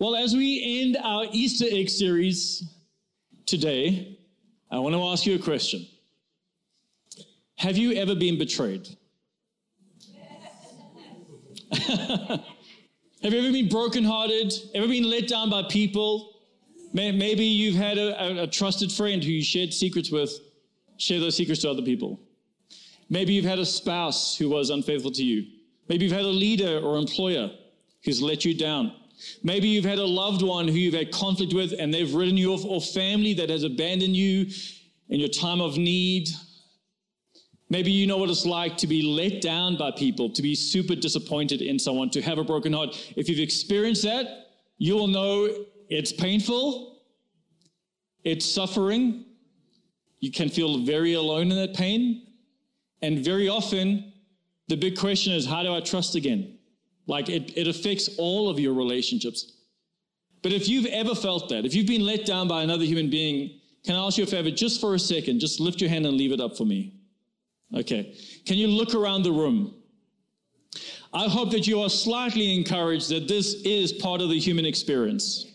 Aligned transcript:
Well, 0.00 0.16
as 0.16 0.34
we 0.34 0.80
end 0.80 0.96
our 1.04 1.26
Easter 1.30 1.66
egg 1.70 1.90
series 1.90 2.64
today, 3.44 4.18
I 4.70 4.78
want 4.78 4.94
to 4.94 5.02
ask 5.02 5.26
you 5.26 5.34
a 5.34 5.38
question. 5.38 5.86
Have 7.58 7.76
you 7.76 7.92
ever 7.92 8.14
been 8.14 8.38
betrayed? 8.38 8.88
Have 11.72 12.40
you 13.20 13.40
ever 13.40 13.52
been 13.52 13.68
brokenhearted? 13.68 14.54
Ever 14.74 14.88
been 14.88 15.04
let 15.04 15.28
down 15.28 15.50
by 15.50 15.64
people? 15.64 16.32
Maybe 16.94 17.44
you've 17.44 17.76
had 17.76 17.98
a, 17.98 18.44
a, 18.44 18.46
trusted 18.46 18.90
friend 18.90 19.22
who 19.22 19.30
you 19.30 19.44
shared 19.44 19.74
secrets 19.74 20.10
with, 20.10 20.32
share 20.96 21.20
those 21.20 21.36
secrets 21.36 21.60
to 21.60 21.70
other 21.70 21.82
people. 21.82 22.18
Maybe 23.10 23.34
you've 23.34 23.44
had 23.44 23.58
a 23.58 23.66
spouse 23.66 24.34
who 24.34 24.48
was 24.48 24.70
unfaithful 24.70 25.10
to 25.10 25.22
you. 25.22 25.46
Maybe 25.90 26.06
you've 26.06 26.14
had 26.14 26.24
a 26.24 26.28
leader 26.28 26.78
or 26.78 26.96
employer 26.96 27.50
who's 28.02 28.22
let 28.22 28.46
you 28.46 28.54
down. 28.54 28.94
Maybe 29.42 29.68
you've 29.68 29.84
had 29.84 29.98
a 29.98 30.06
loved 30.06 30.42
one 30.42 30.68
who 30.68 30.74
you've 30.74 30.94
had 30.94 31.12
conflict 31.12 31.52
with 31.52 31.74
and 31.78 31.92
they've 31.92 32.14
written 32.14 32.36
you 32.36 32.52
off, 32.52 32.64
or 32.64 32.80
family 32.80 33.34
that 33.34 33.50
has 33.50 33.64
abandoned 33.64 34.16
you 34.16 34.46
in 35.08 35.20
your 35.20 35.28
time 35.28 35.60
of 35.60 35.76
need. 35.76 36.28
Maybe 37.68 37.90
you 37.92 38.06
know 38.06 38.16
what 38.16 38.30
it's 38.30 38.46
like 38.46 38.76
to 38.78 38.86
be 38.86 39.02
let 39.02 39.40
down 39.40 39.76
by 39.76 39.92
people, 39.92 40.30
to 40.30 40.42
be 40.42 40.54
super 40.54 40.94
disappointed 40.94 41.62
in 41.62 41.78
someone, 41.78 42.10
to 42.10 42.22
have 42.22 42.38
a 42.38 42.44
broken 42.44 42.72
heart. 42.72 42.96
If 43.16 43.28
you've 43.28 43.38
experienced 43.38 44.02
that, 44.02 44.48
you 44.78 44.94
will 44.94 45.06
know 45.06 45.48
it's 45.88 46.12
painful, 46.12 47.00
it's 48.24 48.46
suffering. 48.46 49.24
You 50.18 50.30
can 50.30 50.48
feel 50.48 50.78
very 50.78 51.14
alone 51.14 51.50
in 51.50 51.56
that 51.56 51.74
pain. 51.74 52.26
And 53.02 53.24
very 53.24 53.48
often, 53.48 54.12
the 54.68 54.76
big 54.76 54.98
question 54.98 55.32
is 55.32 55.46
how 55.46 55.62
do 55.62 55.72
I 55.74 55.80
trust 55.80 56.14
again? 56.14 56.58
Like 57.10 57.28
it, 57.28 57.58
it 57.58 57.66
affects 57.66 58.08
all 58.18 58.48
of 58.48 58.60
your 58.60 58.72
relationships. 58.72 59.54
But 60.42 60.52
if 60.52 60.68
you've 60.68 60.86
ever 60.86 61.16
felt 61.16 61.48
that, 61.48 61.66
if 61.66 61.74
you've 61.74 61.88
been 61.88 62.06
let 62.06 62.24
down 62.24 62.46
by 62.46 62.62
another 62.62 62.84
human 62.84 63.10
being, 63.10 63.58
can 63.84 63.96
I 63.96 64.06
ask 64.06 64.16
you 64.16 64.22
a 64.22 64.28
favor 64.28 64.52
just 64.52 64.80
for 64.80 64.94
a 64.94 64.98
second? 64.98 65.40
Just 65.40 65.58
lift 65.58 65.80
your 65.80 65.90
hand 65.90 66.06
and 66.06 66.16
leave 66.16 66.30
it 66.30 66.40
up 66.40 66.56
for 66.56 66.64
me. 66.64 66.94
Okay. 67.74 68.14
Can 68.46 68.58
you 68.58 68.68
look 68.68 68.94
around 68.94 69.24
the 69.24 69.32
room? 69.32 69.74
I 71.12 71.28
hope 71.28 71.50
that 71.50 71.66
you 71.66 71.80
are 71.80 71.90
slightly 71.90 72.54
encouraged 72.54 73.08
that 73.08 73.26
this 73.26 73.54
is 73.64 73.92
part 73.92 74.20
of 74.20 74.28
the 74.28 74.38
human 74.38 74.64
experience. 74.64 75.46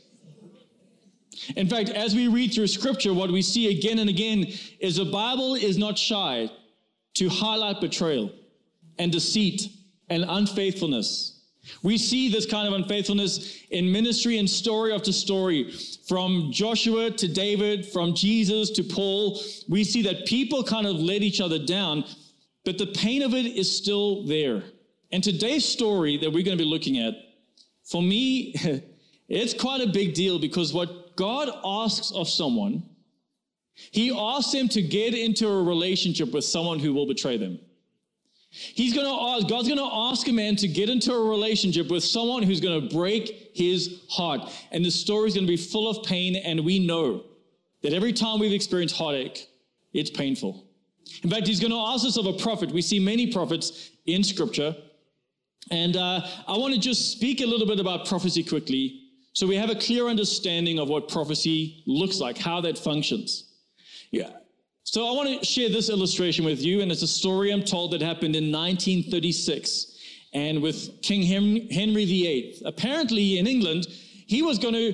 In 1.56 1.70
fact, 1.70 1.88
as 1.88 2.14
we 2.14 2.28
read 2.28 2.54
through 2.54 2.68
scripture, 2.68 3.14
what 3.14 3.32
we 3.32 3.42
see 3.42 3.70
again 3.78 4.00
and 4.00 4.10
again 4.10 4.48
is 4.82 4.98
the 4.98 5.06
Bible 5.06 5.56
is 5.56 5.78
not 5.78 5.98
shy 5.98 6.52
to 7.14 7.30
highlight 7.30 7.80
betrayal 7.80 8.30
and 9.00 9.10
deceit 9.10 9.70
and 10.10 10.26
unfaithfulness 10.28 11.35
we 11.84 11.98
see 11.98 12.30
this 12.30 12.46
kind 12.46 12.68
of 12.68 12.74
unfaithfulness 12.74 13.64
in 13.72 13.92
ministry 13.92 14.38
and 14.38 14.50
story 14.50 14.94
after 14.94 15.12
story, 15.12 15.72
from 16.08 16.52
Joshua 16.52 17.12
to 17.12 17.28
David, 17.28 17.86
from 17.86 18.14
Jesus 18.14 18.70
to 18.72 18.84
Paul. 18.84 19.42
We 19.68 19.84
see 19.84 20.02
that 20.04 20.26
people 20.26 20.64
kind 20.64 20.88
of 20.88 20.96
let 20.96 21.22
each 21.22 21.42
other 21.42 21.60
down, 21.60 22.06
but 22.64 22.78
the 22.78 22.88
pain 22.88 23.22
of 23.22 23.34
it 23.34 23.46
is 23.46 23.76
still 23.76 24.26
there. 24.26 24.64
And 25.12 25.24
today's 25.24 25.66
story 25.66 26.18
that 26.18 26.32
we're 26.32 26.44
going 26.44 26.58
to 26.58 26.64
be 26.64 26.70
looking 26.70 27.00
at, 27.00 27.14
for 27.84 28.02
me, 28.02 28.56
it's 29.30 29.54
quite 29.54 29.82
a 29.82 29.88
big 29.88 30.14
deal 30.14 30.40
because 30.40 30.74
what 30.74 31.16
God 31.16 31.50
asks 31.64 32.12
of 32.12 32.28
someone, 32.28 32.84
He 33.74 34.16
asks 34.16 34.52
them 34.52 34.68
to 34.70 34.82
get 34.82 35.14
into 35.14 35.48
a 35.48 35.64
relationship 35.64 36.32
with 36.32 36.44
someone 36.44 36.80
who 36.80 36.94
will 36.94 37.08
betray 37.08 37.38
them. 37.38 37.60
He's 38.58 38.94
going 38.94 39.06
to 39.06 39.14
ask, 39.14 39.48
God's 39.48 39.68
going 39.68 39.80
to 39.80 39.96
ask 40.12 40.28
a 40.28 40.32
man 40.32 40.56
to 40.58 40.68
get 40.68 40.90
into 40.90 41.14
a 41.14 41.30
relationship 41.30 41.90
with 41.90 42.04
someone 42.04 42.42
who's 42.44 42.62
going 42.62 42.88
to 42.88 42.96
break 42.96 43.52
his 43.54 44.02
heart. 44.10 44.50
And 44.72 44.84
the 44.84 44.92
story 44.92 45.28
is 45.28 45.34
going 45.34 45.46
to 45.46 45.52
be 45.52 45.58
full 45.58 45.90
of 45.90 46.06
pain. 46.06 46.38
And 46.38 46.64
we 46.64 46.80
know 46.80 47.24
that 47.82 47.94
every 47.94 48.14
time 48.14 48.40
we've 48.40 48.54
experienced 48.54 48.96
heartache, 48.96 49.50
it's 49.94 50.10
painful. 50.10 50.64
In 51.24 51.30
fact, 51.30 51.48
he's 51.48 51.60
going 51.60 51.72
to 51.72 51.78
ask 51.78 52.06
us 52.06 52.18
of 52.18 52.26
a 52.26 52.34
prophet. 52.34 52.72
We 52.72 52.82
see 52.82 53.00
many 53.00 53.32
prophets 53.32 53.92
in 54.06 54.24
scripture. 54.24 54.76
And 55.70 55.98
uh, 55.98 56.22
I 56.48 56.58
want 56.58 56.74
to 56.74 56.80
just 56.80 57.12
speak 57.12 57.42
a 57.42 57.46
little 57.46 57.68
bit 57.68 57.80
about 57.80 58.08
prophecy 58.08 58.44
quickly 58.44 59.02
so 59.36 59.46
we 59.46 59.58
have 59.58 59.70
a 59.70 59.76
clear 59.76 60.08
understanding 60.08 60.80
of 60.80 60.88
what 60.88 61.10
prophecy 61.10 61.84
looks 61.86 62.22
like, 62.22 62.38
how 62.38 62.62
that 62.62 62.78
functions. 62.78 63.52
Yeah. 64.10 64.30
So 64.88 65.08
I 65.08 65.12
want 65.14 65.40
to 65.40 65.44
share 65.44 65.68
this 65.68 65.90
illustration 65.90 66.46
with 66.46 66.62
you, 66.62 66.82
and 66.82 66.92
it's 66.92 67.02
a 67.02 67.08
story 67.08 67.52
I'm 67.52 67.64
told 67.64 67.92
that 67.92 68.02
happened 68.02 68.36
in 68.36 68.52
1936, 68.52 69.98
and 70.34 70.62
with 70.62 71.02
King 71.02 71.24
Henry 71.72 72.06
VIII. 72.06 72.62
Apparently, 72.66 73.40
in 73.40 73.48
England, 73.48 73.88
he 74.28 74.44
was 74.44 74.60
going 74.60 74.76
to 74.76 74.94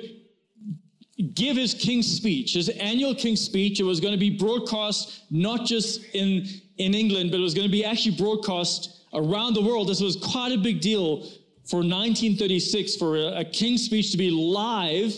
give 1.33 1.57
his 1.57 1.73
king's 1.73 2.07
speech, 2.07 2.53
his 2.53 2.69
annual 2.69 3.13
king's 3.13 3.41
speech. 3.41 3.81
It 3.81 3.83
was 3.83 3.99
going 3.99 4.13
to 4.13 4.19
be 4.19 4.29
broadcast 4.29 5.23
not 5.29 5.65
just 5.65 6.01
in, 6.13 6.47
in 6.77 6.93
England, 6.93 7.29
but 7.29 7.41
it 7.41 7.43
was 7.43 7.53
going 7.53 7.67
to 7.67 7.71
be 7.71 7.83
actually 7.83 8.15
broadcast 8.15 9.07
around 9.13 9.55
the 9.55 9.61
world. 9.61 9.89
This 9.89 9.99
was 9.99 10.15
quite 10.15 10.53
a 10.53 10.57
big 10.57 10.79
deal 10.79 11.23
for 11.65 11.79
1936 11.79 12.95
for 12.95 13.17
a, 13.17 13.39
a 13.41 13.43
king's 13.43 13.83
speech 13.83 14.11
to 14.13 14.17
be 14.17 14.31
live 14.31 15.13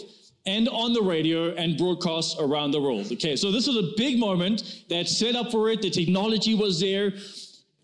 and 0.46 0.68
on 0.70 0.94
the 0.94 1.02
radio 1.02 1.54
and 1.56 1.78
broadcast 1.78 2.38
around 2.40 2.72
the 2.72 2.82
world. 2.82 3.12
Okay, 3.12 3.36
so 3.36 3.52
this 3.52 3.68
was 3.68 3.78
a 3.78 3.94
big 3.96 4.20
moment 4.20 4.84
that 4.90 5.08
set 5.08 5.36
up 5.36 5.52
for 5.52 5.70
it. 5.70 5.82
The 5.82 5.90
technology 5.90 6.54
was 6.56 6.80
there. 6.80 7.14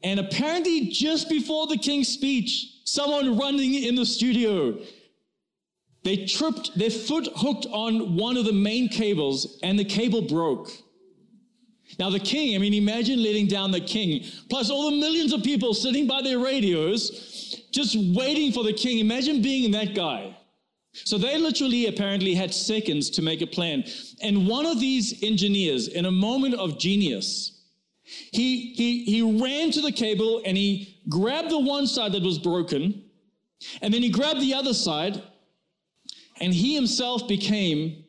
And 0.03 0.19
apparently, 0.19 0.87
just 0.87 1.29
before 1.29 1.67
the 1.67 1.77
king's 1.77 2.07
speech, 2.07 2.81
someone 2.83 3.37
running 3.37 3.75
in 3.75 3.95
the 3.95 4.05
studio, 4.05 4.77
they 6.03 6.25
tripped, 6.25 6.77
their 6.77 6.89
foot 6.89 7.27
hooked 7.35 7.65
on 7.71 8.15
one 8.15 8.37
of 8.37 8.45
the 8.45 8.53
main 8.53 8.89
cables, 8.89 9.59
and 9.63 9.77
the 9.77 9.85
cable 9.85 10.21
broke. 10.21 10.69
Now, 11.97 12.09
the 12.09 12.19
king, 12.19 12.55
I 12.55 12.59
mean, 12.59 12.73
imagine 12.73 13.21
letting 13.21 13.47
down 13.47 13.71
the 13.71 13.81
king, 13.81 14.23
plus 14.49 14.69
all 14.69 14.91
the 14.91 14.97
millions 14.97 15.33
of 15.33 15.43
people 15.43 15.73
sitting 15.73 16.07
by 16.07 16.21
their 16.21 16.39
radios, 16.39 17.61
just 17.71 17.97
waiting 18.15 18.51
for 18.51 18.63
the 18.63 18.73
king. 18.73 18.99
Imagine 18.99 19.41
being 19.41 19.63
in 19.65 19.71
that 19.71 19.95
guy. 19.95 20.35
So 20.93 21.17
they 21.17 21.37
literally 21.37 21.87
apparently 21.87 22.33
had 22.33 22.53
seconds 22.53 23.09
to 23.11 23.21
make 23.21 23.41
a 23.41 23.47
plan. 23.47 23.83
And 24.21 24.47
one 24.47 24.65
of 24.65 24.79
these 24.79 25.23
engineers, 25.23 25.87
in 25.87 26.05
a 26.05 26.11
moment 26.11 26.55
of 26.55 26.79
genius, 26.79 27.63
he, 28.03 28.73
he, 28.73 29.03
he 29.05 29.21
ran 29.21 29.71
to 29.71 29.81
the 29.81 29.91
cable 29.91 30.41
and 30.45 30.57
he 30.57 30.99
grabbed 31.07 31.51
the 31.51 31.59
one 31.59 31.85
side 31.85 32.11
that 32.13 32.23
was 32.23 32.39
broken, 32.39 33.03
and 33.81 33.93
then 33.93 34.01
he 34.01 34.09
grabbed 34.09 34.41
the 34.41 34.53
other 34.53 34.73
side, 34.73 35.21
and 36.41 36.53
he 36.53 36.73
himself 36.73 37.27
became 37.27 38.03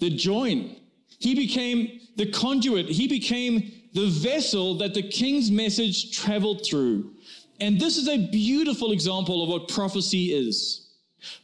the 0.00 0.10
join. 0.10 0.76
He 1.18 1.34
became 1.34 2.00
the 2.16 2.30
conduit. 2.30 2.86
He 2.86 3.06
became 3.06 3.72
the 3.92 4.08
vessel 4.08 4.74
that 4.78 4.94
the 4.94 5.02
king's 5.02 5.50
message 5.50 6.16
traveled 6.16 6.64
through. 6.68 7.12
And 7.60 7.80
this 7.80 7.96
is 7.96 8.08
a 8.08 8.28
beautiful 8.30 8.92
example 8.92 9.42
of 9.42 9.48
what 9.48 9.68
prophecy 9.68 10.32
is. 10.32 10.87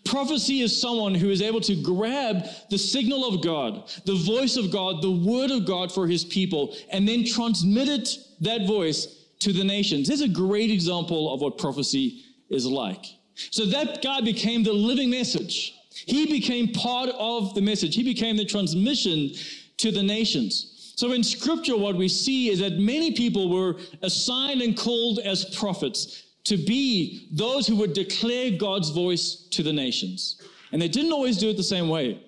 Prophecy 0.04 0.60
is 0.60 0.80
someone 0.80 1.14
who 1.14 1.30
is 1.30 1.42
able 1.42 1.60
to 1.62 1.74
grab 1.82 2.44
the 2.70 2.78
signal 2.78 3.26
of 3.26 3.42
God, 3.42 3.90
the 4.04 4.14
voice 4.14 4.56
of 4.56 4.70
God, 4.70 5.02
the 5.02 5.10
word 5.10 5.50
of 5.50 5.66
God 5.66 5.90
for 5.90 6.06
his 6.06 6.24
people, 6.24 6.76
and 6.90 7.08
then 7.08 7.24
transmit 7.24 7.88
it, 7.88 8.16
that 8.40 8.66
voice, 8.66 9.24
to 9.40 9.52
the 9.52 9.64
nations. 9.64 10.10
Is 10.10 10.20
a 10.20 10.28
great 10.28 10.70
example 10.70 11.32
of 11.32 11.40
what 11.40 11.58
prophecy 11.58 12.22
is 12.50 12.66
like. 12.66 13.04
So 13.34 13.66
that 13.66 14.02
guy 14.02 14.20
became 14.20 14.62
the 14.62 14.72
living 14.72 15.10
message. 15.10 15.74
He 15.90 16.26
became 16.26 16.68
part 16.72 17.10
of 17.10 17.54
the 17.54 17.60
message. 17.60 17.94
He 17.94 18.02
became 18.02 18.36
the 18.36 18.44
transmission 18.44 19.32
to 19.78 19.90
the 19.90 20.02
nations. 20.02 20.92
So 20.96 21.12
in 21.12 21.24
scripture, 21.24 21.76
what 21.76 21.96
we 21.96 22.08
see 22.08 22.50
is 22.50 22.60
that 22.60 22.78
many 22.78 23.12
people 23.12 23.50
were 23.50 23.76
assigned 24.02 24.62
and 24.62 24.76
called 24.76 25.18
as 25.18 25.44
prophets 25.56 26.22
to 26.44 26.56
be 26.56 27.28
those 27.32 27.66
who 27.66 27.76
would 27.76 27.94
declare 27.94 28.50
God's 28.50 28.90
voice 28.90 29.48
to 29.50 29.62
the 29.62 29.72
nations. 29.72 30.40
And 30.72 30.80
they 30.80 30.88
didn't 30.88 31.12
always 31.12 31.38
do 31.38 31.48
it 31.50 31.56
the 31.56 31.62
same 31.62 31.88
way. 31.88 32.20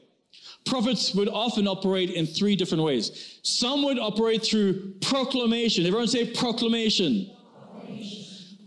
Prophets 0.65 1.15
would 1.15 1.29
often 1.29 1.69
operate 1.69 2.11
in 2.11 2.27
three 2.27 2.57
different 2.57 2.83
ways. 2.83 3.39
Some 3.43 3.85
would 3.85 3.99
operate 3.99 4.45
through 4.45 4.95
proclamation. 5.01 5.87
Everyone 5.87 6.09
say 6.09 6.33
proclamation. 6.33 7.31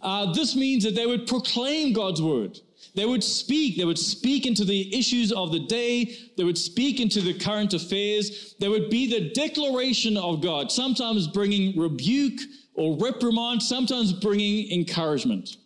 Uh, 0.02 0.32
this 0.32 0.56
means 0.56 0.84
that 0.86 0.96
they 0.96 1.06
would 1.06 1.28
proclaim 1.28 1.92
God's 1.92 2.22
word. 2.22 2.60
They 2.96 3.06
would 3.06 3.24
speak. 3.24 3.78
They 3.78 3.86
would 3.86 4.00
speak 4.00 4.46
into 4.46 4.64
the 4.64 4.98
issues 4.98 5.32
of 5.32 5.52
the 5.52 5.60
day. 5.60 6.16
They 6.38 6.44
would 6.44 6.58
speak 6.58 7.00
into 7.00 7.22
the 7.22 7.34
current 7.34 7.74
affairs. 7.74 8.56
They 8.60 8.70
would 8.70 8.90
be 8.90 9.10
the 9.10 9.32
declaration 9.32 10.16
of 10.16 10.42
God, 10.42 10.72
sometimes 10.72 11.28
bringing 11.28 11.78
rebuke 11.78 12.40
or 12.80 12.98
reprimand, 12.98 13.62
sometimes 13.62 14.14
bringing 14.14 14.72
encouragement. 14.72 15.58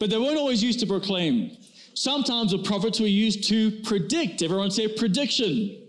But 0.00 0.10
they 0.10 0.18
weren't 0.18 0.36
always 0.36 0.62
used 0.62 0.80
to 0.80 0.86
proclaim. 0.86 1.56
Sometimes 1.94 2.50
the 2.50 2.58
prophets 2.58 2.98
were 2.98 3.06
used 3.06 3.44
to 3.48 3.70
predict. 3.82 4.42
Everyone 4.42 4.72
say 4.72 4.88
prediction. 4.88 5.80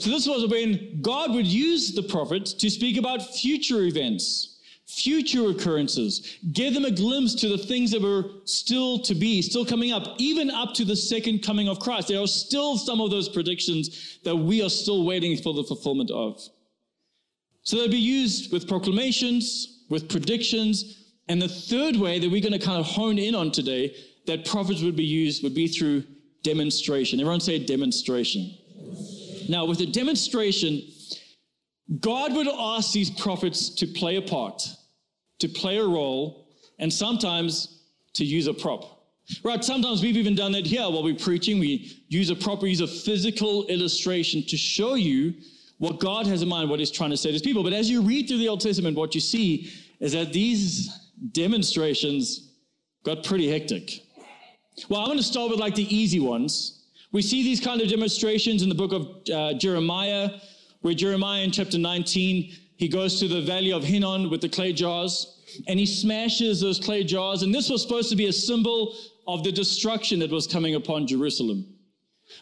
So 0.00 0.10
this 0.10 0.26
was 0.26 0.50
when 0.50 1.00
God 1.02 1.34
would 1.34 1.46
use 1.46 1.92
the 1.92 2.02
prophets 2.02 2.54
to 2.54 2.70
speak 2.70 2.96
about 2.96 3.34
future 3.34 3.82
events, 3.82 4.58
future 4.86 5.50
occurrences, 5.50 6.38
give 6.52 6.72
them 6.72 6.86
a 6.86 6.90
glimpse 6.90 7.34
to 7.34 7.48
the 7.48 7.58
things 7.58 7.90
that 7.90 8.00
were 8.00 8.24
still 8.44 8.98
to 9.00 9.14
be, 9.14 9.42
still 9.42 9.66
coming 9.66 9.92
up, 9.92 10.16
even 10.16 10.50
up 10.50 10.72
to 10.74 10.86
the 10.86 10.96
second 10.96 11.42
coming 11.42 11.68
of 11.68 11.80
Christ. 11.80 12.08
There 12.08 12.20
are 12.20 12.26
still 12.26 12.78
some 12.78 13.00
of 13.02 13.10
those 13.10 13.28
predictions 13.28 14.18
that 14.24 14.34
we 14.34 14.62
are 14.62 14.70
still 14.70 15.04
waiting 15.04 15.36
for 15.36 15.52
the 15.52 15.64
fulfillment 15.64 16.10
of. 16.10 16.40
So 17.66 17.78
they'll 17.78 17.88
be 17.88 17.98
used 17.98 18.52
with 18.52 18.68
proclamations, 18.68 19.86
with 19.90 20.08
predictions, 20.08 21.02
and 21.26 21.42
the 21.42 21.48
third 21.48 21.96
way 21.96 22.20
that 22.20 22.30
we're 22.30 22.40
going 22.40 22.52
to 22.52 22.64
kind 22.64 22.78
of 22.78 22.86
hone 22.86 23.18
in 23.18 23.34
on 23.34 23.50
today 23.50 23.92
that 24.28 24.44
prophets 24.44 24.82
would 24.82 24.94
be 24.94 25.04
used 25.04 25.42
would 25.42 25.54
be 25.54 25.66
through 25.66 26.04
demonstration. 26.44 27.18
Everyone 27.18 27.40
say 27.40 27.58
demonstration. 27.58 28.56
Now, 29.48 29.64
with 29.64 29.80
a 29.80 29.86
demonstration, 29.86 30.80
God 31.98 32.36
would 32.36 32.46
ask 32.46 32.92
these 32.92 33.10
prophets 33.10 33.68
to 33.70 33.86
play 33.88 34.14
a 34.14 34.22
part, 34.22 34.62
to 35.40 35.48
play 35.48 35.78
a 35.78 35.84
role, 35.84 36.46
and 36.78 36.92
sometimes 36.92 37.82
to 38.14 38.24
use 38.24 38.46
a 38.46 38.54
prop. 38.54 39.08
Right, 39.42 39.64
sometimes 39.64 40.02
we've 40.02 40.16
even 40.16 40.36
done 40.36 40.52
that 40.52 40.66
here 40.66 40.82
while 40.82 41.02
we're 41.02 41.16
preaching. 41.16 41.58
We 41.58 42.04
use 42.06 42.30
a 42.30 42.36
prop, 42.36 42.62
we 42.62 42.70
use 42.70 42.80
a 42.80 42.86
physical 42.86 43.66
illustration 43.66 44.44
to 44.46 44.56
show 44.56 44.94
you 44.94 45.34
what 45.78 46.00
God 46.00 46.26
has 46.26 46.42
in 46.42 46.48
mind, 46.48 46.70
what 46.70 46.78
He's 46.78 46.90
trying 46.90 47.10
to 47.10 47.16
say 47.16 47.28
to 47.28 47.34
His 47.34 47.42
people. 47.42 47.62
But 47.62 47.72
as 47.72 47.90
you 47.90 48.02
read 48.02 48.28
through 48.28 48.38
the 48.38 48.48
Old 48.48 48.60
Testament, 48.60 48.96
what 48.96 49.14
you 49.14 49.20
see 49.20 49.70
is 50.00 50.12
that 50.12 50.32
these 50.32 50.88
demonstrations 51.32 52.52
got 53.04 53.24
pretty 53.24 53.50
hectic. 53.50 54.02
Well, 54.88 55.00
I'm 55.00 55.06
going 55.06 55.18
to 55.18 55.24
start 55.24 55.50
with 55.50 55.60
like 55.60 55.74
the 55.74 55.94
easy 55.94 56.20
ones. 56.20 56.84
We 57.12 57.22
see 57.22 57.42
these 57.42 57.60
kind 57.60 57.80
of 57.80 57.88
demonstrations 57.88 58.62
in 58.62 58.68
the 58.68 58.74
book 58.74 58.92
of 58.92 59.08
uh, 59.32 59.54
Jeremiah, 59.54 60.30
where 60.82 60.94
Jeremiah 60.94 61.42
in 61.42 61.50
chapter 61.50 61.78
19, 61.78 62.52
he 62.76 62.88
goes 62.88 63.18
to 63.20 63.28
the 63.28 63.40
valley 63.40 63.72
of 63.72 63.84
Hinnom 63.84 64.30
with 64.30 64.40
the 64.40 64.48
clay 64.48 64.72
jars 64.72 65.36
and 65.66 65.78
he 65.78 65.86
smashes 65.86 66.60
those 66.60 66.78
clay 66.78 67.04
jars. 67.04 67.42
And 67.42 67.54
this 67.54 67.70
was 67.70 67.82
supposed 67.82 68.10
to 68.10 68.16
be 68.16 68.26
a 68.26 68.32
symbol 68.32 68.94
of 69.26 69.44
the 69.44 69.52
destruction 69.52 70.18
that 70.20 70.30
was 70.30 70.46
coming 70.46 70.74
upon 70.74 71.06
Jerusalem. 71.06 71.66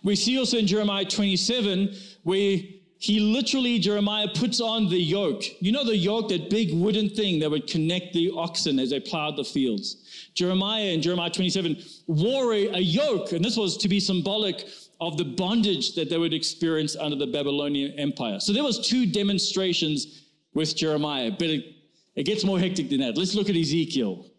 We 0.03 0.17
see 0.17 0.39
also 0.39 0.59
in 0.59 0.67
Jeremiah 0.67 1.05
27 1.05 1.95
where 2.23 2.59
he 3.05 3.21
literally, 3.21 3.79
Jeremiah 3.79 4.29
puts 4.35 4.63
on 4.63 4.89
the 4.89 4.97
yoke. 4.97 5.43
You 5.61 5.73
know 5.73 5.85
the 5.85 5.95
yoke, 5.95 6.31
that 6.31 6.49
big 6.49 6.73
wooden 6.73 7.11
thing 7.11 7.39
that 7.41 7.51
would 7.51 7.67
connect 7.67 8.15
the 8.15 8.33
oxen 8.35 8.79
as 8.79 8.89
they 8.89 8.99
plowed 8.99 9.37
the 9.37 9.45
fields. 9.45 10.31
Jeremiah 10.33 10.85
in 10.85 11.03
Jeremiah 11.03 11.29
27 11.29 11.77
wore 12.07 12.55
a, 12.55 12.69
a 12.69 12.79
yoke, 12.79 13.33
and 13.33 13.45
this 13.45 13.59
was 13.59 13.77
to 13.77 13.91
be 13.91 14.01
symbolic 14.01 14.67
of 15.03 15.19
the 15.19 15.25
bondage 15.25 15.95
that 15.97 16.09
they 16.09 16.17
would 16.17 16.33
experience 16.33 16.97
under 16.97 17.15
the 17.15 17.27
Babylonian 17.27 17.93
Empire. 17.99 18.41
So 18.41 18.55
there 18.55 18.65
was 18.65 18.89
two 18.89 19.05
demonstrations 19.05 20.23
with 20.55 20.75
Jeremiah, 20.75 21.31
but 21.31 21.51
it, 21.51 21.75
it 22.15 22.23
gets 22.23 22.43
more 22.43 22.59
hectic 22.59 22.89
than 22.89 23.01
that. 23.01 23.19
Let's 23.19 23.35
look 23.35 23.51
at 23.51 23.57
Ezekiel. 23.57 24.31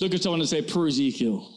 Look 0.00 0.14
at 0.14 0.22
someone 0.22 0.40
and 0.40 0.48
say, 0.48 0.62
poor 0.62 0.88
Ezekiel. 0.88 1.50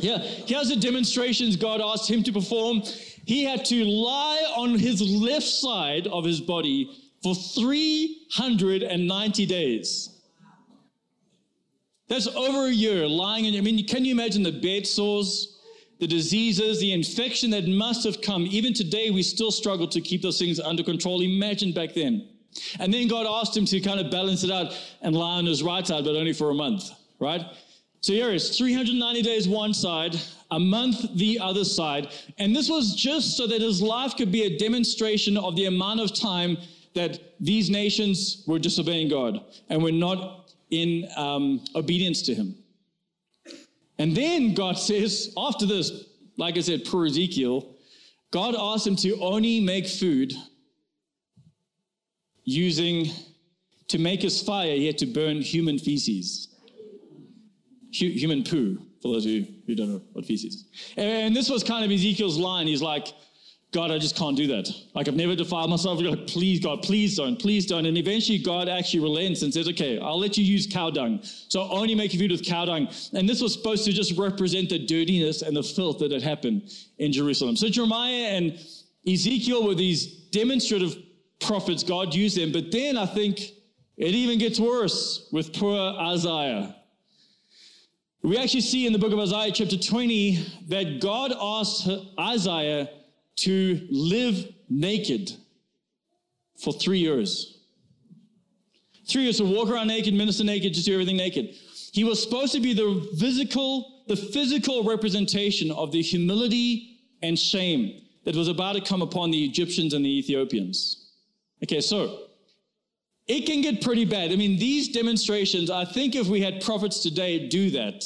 Yeah, 0.00 0.18
here's 0.18 0.70
the 0.70 0.76
demonstrations 0.76 1.54
God 1.54 1.80
asked 1.80 2.10
him 2.10 2.24
to 2.24 2.32
perform 2.32 2.82
he 3.24 3.44
had 3.44 3.64
to 3.66 3.84
lie 3.84 4.52
on 4.56 4.78
his 4.78 5.00
left 5.00 5.46
side 5.46 6.06
of 6.06 6.24
his 6.24 6.40
body 6.40 6.96
for 7.22 7.34
390 7.34 9.46
days. 9.46 10.20
That's 12.08 12.26
over 12.26 12.66
a 12.66 12.72
year 12.72 13.06
lying 13.06 13.44
in. 13.44 13.56
I 13.56 13.60
mean, 13.60 13.86
can 13.86 14.04
you 14.04 14.12
imagine 14.12 14.42
the 14.42 14.50
bed 14.50 14.86
sores, 14.86 15.58
the 16.00 16.06
diseases, 16.06 16.80
the 16.80 16.92
infection 16.92 17.50
that 17.50 17.68
must 17.68 18.04
have 18.04 18.20
come? 18.20 18.46
Even 18.50 18.74
today, 18.74 19.10
we 19.10 19.22
still 19.22 19.52
struggle 19.52 19.86
to 19.88 20.00
keep 20.00 20.22
those 20.22 20.38
things 20.38 20.58
under 20.58 20.82
control. 20.82 21.20
Imagine 21.20 21.72
back 21.72 21.94
then. 21.94 22.28
And 22.80 22.92
then 22.92 23.06
God 23.06 23.26
asked 23.28 23.56
him 23.56 23.64
to 23.66 23.80
kind 23.80 24.00
of 24.00 24.10
balance 24.10 24.42
it 24.42 24.50
out 24.50 24.76
and 25.02 25.14
lie 25.14 25.36
on 25.36 25.46
his 25.46 25.62
right 25.62 25.86
side, 25.86 26.04
but 26.04 26.16
only 26.16 26.32
for 26.32 26.50
a 26.50 26.54
month, 26.54 26.90
right? 27.20 27.42
So 28.00 28.12
here 28.12 28.30
is 28.30 28.56
390 28.56 29.22
days 29.22 29.46
one 29.46 29.72
side, 29.72 30.16
a 30.50 30.58
month 30.58 31.16
the 31.16 31.38
other 31.38 31.64
side. 31.64 32.08
And 32.38 32.54
this 32.54 32.68
was 32.68 32.94
just 32.94 33.36
so 33.36 33.46
that 33.46 33.60
his 33.60 33.80
life 33.80 34.16
could 34.16 34.32
be 34.32 34.42
a 34.42 34.58
demonstration 34.58 35.36
of 35.36 35.56
the 35.56 35.66
amount 35.66 36.00
of 36.00 36.14
time 36.14 36.58
that 36.94 37.20
these 37.38 37.70
nations 37.70 38.42
were 38.46 38.58
disobeying 38.58 39.08
God 39.08 39.40
and 39.68 39.82
were 39.82 39.92
not 39.92 40.52
in 40.70 41.08
um, 41.16 41.64
obedience 41.74 42.22
to 42.22 42.34
him. 42.34 42.54
And 43.98 44.16
then 44.16 44.54
God 44.54 44.78
says, 44.78 45.32
after 45.36 45.66
this, 45.66 46.06
like 46.36 46.56
I 46.56 46.60
said, 46.60 46.84
poor 46.84 47.06
Ezekiel, 47.06 47.76
God 48.30 48.54
asked 48.58 48.86
him 48.86 48.96
to 48.96 49.18
only 49.20 49.60
make 49.60 49.86
food 49.86 50.32
using, 52.44 53.10
to 53.88 53.98
make 53.98 54.22
his 54.22 54.42
fire, 54.42 54.74
he 54.74 54.86
had 54.86 54.98
to 54.98 55.06
burn 55.06 55.42
human 55.42 55.78
feces 55.78 56.50
human 57.90 58.44
poo, 58.44 58.78
for 59.00 59.12
those 59.12 59.24
of 59.24 59.30
you 59.30 59.46
who 59.66 59.74
don't 59.74 59.88
know 59.88 60.02
what 60.12 60.26
feces 60.26 60.54
is. 60.54 60.64
And 60.96 61.34
this 61.34 61.48
was 61.48 61.64
kind 61.64 61.84
of 61.84 61.90
Ezekiel's 61.90 62.38
line. 62.38 62.66
He's 62.66 62.82
like, 62.82 63.08
God, 63.72 63.92
I 63.92 63.98
just 63.98 64.16
can't 64.16 64.36
do 64.36 64.48
that. 64.48 64.68
Like, 64.94 65.06
I've 65.06 65.14
never 65.14 65.36
defiled 65.36 65.70
myself. 65.70 66.00
Like, 66.00 66.26
please, 66.26 66.58
God, 66.58 66.82
please 66.82 67.16
don't, 67.16 67.38
please 67.38 67.66
don't. 67.66 67.86
And 67.86 67.96
eventually, 67.96 68.38
God 68.38 68.68
actually 68.68 68.98
relents 69.00 69.42
and 69.42 69.54
says, 69.54 69.68
okay, 69.68 70.00
I'll 70.00 70.18
let 70.18 70.36
you 70.36 70.44
use 70.44 70.66
cow 70.66 70.90
dung. 70.90 71.20
So 71.22 71.62
only 71.70 71.94
make 71.94 72.10
food 72.10 72.32
with 72.32 72.44
cow 72.44 72.64
dung. 72.64 72.88
And 73.12 73.28
this 73.28 73.40
was 73.40 73.52
supposed 73.52 73.84
to 73.84 73.92
just 73.92 74.18
represent 74.18 74.70
the 74.70 74.84
dirtiness 74.84 75.42
and 75.42 75.56
the 75.56 75.62
filth 75.62 76.00
that 76.00 76.10
had 76.10 76.22
happened 76.22 76.68
in 76.98 77.12
Jerusalem. 77.12 77.56
So 77.56 77.68
Jeremiah 77.68 78.12
and 78.12 78.58
Ezekiel 79.06 79.64
were 79.64 79.76
these 79.76 80.06
demonstrative 80.30 80.96
prophets. 81.40 81.84
God 81.84 82.12
used 82.12 82.36
them. 82.36 82.50
But 82.50 82.72
then 82.72 82.98
I 82.98 83.06
think 83.06 83.38
it 83.96 84.14
even 84.14 84.38
gets 84.38 84.58
worse 84.58 85.28
with 85.30 85.52
poor 85.52 85.78
Isaiah. 85.78 86.74
We 88.22 88.36
actually 88.36 88.60
see 88.60 88.86
in 88.86 88.92
the 88.92 88.98
book 88.98 89.14
of 89.14 89.18
Isaiah, 89.18 89.50
chapter 89.50 89.78
20, 89.78 90.46
that 90.68 91.00
God 91.00 91.32
asked 91.40 91.88
Isaiah 92.18 92.90
to 93.36 93.86
live 93.90 94.52
naked 94.68 95.32
for 96.62 96.72
three 96.74 96.98
years. 96.98 97.60
Three 99.08 99.22
years 99.22 99.38
to 99.38 99.44
walk 99.44 99.70
around 99.70 99.86
naked, 99.86 100.12
minister 100.12 100.44
naked, 100.44 100.74
just 100.74 100.84
do 100.84 100.92
everything 100.92 101.16
naked. 101.16 101.54
He 101.92 102.04
was 102.04 102.22
supposed 102.22 102.52
to 102.52 102.60
be 102.60 102.74
the 102.74 103.08
physical, 103.18 104.04
the 104.06 104.16
physical 104.16 104.84
representation 104.84 105.70
of 105.70 105.90
the 105.90 106.02
humility 106.02 106.98
and 107.22 107.38
shame 107.38 108.02
that 108.24 108.36
was 108.36 108.48
about 108.48 108.74
to 108.74 108.82
come 108.82 109.00
upon 109.00 109.30
the 109.30 109.42
Egyptians 109.42 109.94
and 109.94 110.04
the 110.04 110.18
Ethiopians. 110.18 111.10
Okay, 111.62 111.80
so 111.80 112.26
it 113.30 113.46
can 113.46 113.60
get 113.60 113.80
pretty 113.80 114.04
bad. 114.04 114.32
I 114.32 114.36
mean, 114.36 114.58
these 114.58 114.88
demonstrations, 114.88 115.70
I 115.70 115.84
think 115.84 116.16
if 116.16 116.26
we 116.26 116.40
had 116.40 116.60
prophets 116.60 117.00
today 117.00 117.46
do 117.48 117.70
that, 117.70 118.04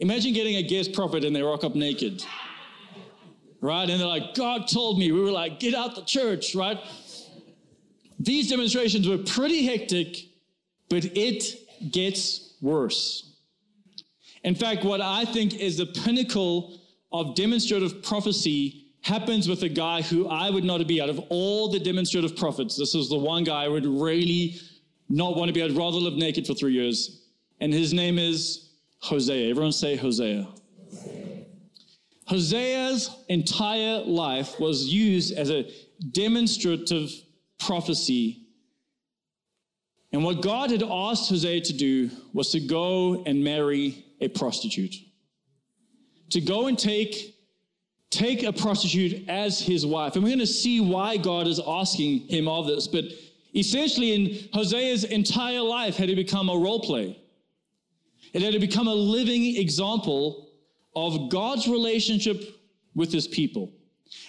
imagine 0.00 0.32
getting 0.32 0.56
a 0.56 0.62
guest 0.64 0.92
prophet 0.94 1.22
and 1.24 1.34
they 1.34 1.42
rock 1.42 1.62
up 1.62 1.76
naked. 1.76 2.24
Right? 3.60 3.88
And 3.88 4.00
they're 4.00 4.08
like, 4.08 4.34
God 4.34 4.66
told 4.66 4.98
me. 4.98 5.12
We 5.12 5.20
were 5.20 5.30
like, 5.30 5.60
get 5.60 5.74
out 5.74 5.94
the 5.94 6.02
church, 6.02 6.56
right? 6.56 6.76
These 8.18 8.50
demonstrations 8.50 9.06
were 9.08 9.18
pretty 9.18 9.64
hectic, 9.64 10.16
but 10.88 11.04
it 11.16 11.92
gets 11.92 12.54
worse. 12.60 13.36
In 14.42 14.56
fact, 14.56 14.82
what 14.84 15.00
I 15.00 15.24
think 15.24 15.54
is 15.54 15.76
the 15.76 15.86
pinnacle 15.86 16.80
of 17.12 17.36
demonstrative 17.36 18.02
prophecy 18.02 18.81
happens 19.02 19.48
with 19.48 19.62
a 19.64 19.68
guy 19.68 20.00
who 20.00 20.28
I 20.28 20.48
would 20.48 20.64
not 20.64 20.86
be 20.86 21.00
out 21.00 21.08
of 21.08 21.18
all 21.28 21.68
the 21.68 21.80
demonstrative 21.80 22.36
prophets. 22.36 22.76
This 22.76 22.94
is 22.94 23.08
the 23.08 23.18
one 23.18 23.44
guy 23.44 23.64
I 23.64 23.68
would 23.68 23.86
really 23.86 24.56
not 25.08 25.36
want 25.36 25.48
to 25.48 25.52
be. 25.52 25.62
I'd 25.62 25.72
rather 25.72 25.98
live 25.98 26.14
naked 26.14 26.46
for 26.46 26.54
three 26.54 26.72
years. 26.72 27.26
And 27.60 27.72
his 27.72 27.92
name 27.92 28.18
is 28.18 28.70
Hosea. 29.00 29.50
Everyone 29.50 29.72
say 29.72 29.96
Hosea. 29.96 30.48
Hosea's 32.26 33.10
entire 33.28 34.00
life 34.04 34.58
was 34.60 34.86
used 34.86 35.36
as 35.36 35.50
a 35.50 35.70
demonstrative 36.12 37.12
prophecy. 37.58 38.46
And 40.12 40.22
what 40.24 40.42
God 40.42 40.70
had 40.70 40.82
asked 40.82 41.28
Hosea 41.28 41.60
to 41.62 41.72
do 41.72 42.10
was 42.32 42.52
to 42.52 42.60
go 42.60 43.22
and 43.26 43.42
marry 43.42 44.04
a 44.20 44.28
prostitute, 44.28 44.94
to 46.30 46.40
go 46.40 46.68
and 46.68 46.78
take 46.78 47.31
take 48.12 48.42
a 48.42 48.52
prostitute 48.52 49.28
as 49.28 49.58
his 49.58 49.84
wife. 49.86 50.14
And 50.14 50.22
we're 50.22 50.30
going 50.30 50.38
to 50.40 50.46
see 50.46 50.80
why 50.80 51.16
God 51.16 51.48
is 51.48 51.60
asking 51.66 52.28
him 52.28 52.46
of 52.46 52.66
this. 52.66 52.86
But 52.86 53.06
essentially, 53.56 54.12
in 54.12 54.48
Hosea's 54.52 55.04
entire 55.04 55.62
life, 55.62 55.96
had 55.96 56.08
he 56.08 56.14
become 56.14 56.48
a 56.48 56.56
role 56.56 56.80
play. 56.80 57.18
It 58.34 58.42
had 58.42 58.52
to 58.52 58.60
become 58.60 58.86
a 58.86 58.94
living 58.94 59.56
example 59.56 60.50
of 60.94 61.30
God's 61.30 61.66
relationship 61.66 62.60
with 62.94 63.10
his 63.10 63.26
people. 63.26 63.72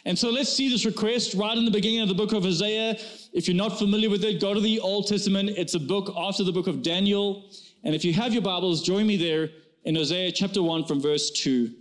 And 0.06 0.18
so 0.18 0.30
let's 0.30 0.52
see 0.52 0.70
this 0.70 0.86
request 0.86 1.34
right 1.34 1.58
in 1.58 1.66
the 1.66 1.72
beginning 1.72 2.00
of 2.00 2.08
the 2.08 2.16
book 2.16 2.32
of 2.32 2.44
Hosea. 2.44 2.98
If 3.34 3.50
you're 3.50 3.58
not 3.58 3.78
familiar 3.78 4.10
with 4.10 4.24
it, 4.24 4.40
go 4.40 4.54
to 4.54 4.62
the 4.62 4.80
Old 4.80 5.08
Testament. 5.08 5.50
It's 5.58 5.74
a 5.74 5.80
book 5.80 6.14
after 6.18 6.46
the 6.46 6.54
book 6.54 6.68
of 6.68 6.82
Daniel. 6.82 7.50
And 7.84 7.94
if 7.94 8.06
you 8.06 8.14
have 8.14 8.32
your 8.32 8.42
Bibles, 8.42 8.82
join 8.82 9.06
me 9.06 9.18
there 9.18 9.50
in 9.84 9.96
Hosea 9.96 10.32
chapter 10.32 10.64
1 10.64 10.86
from 10.86 11.02
verse 11.02 11.32
2 11.32 11.74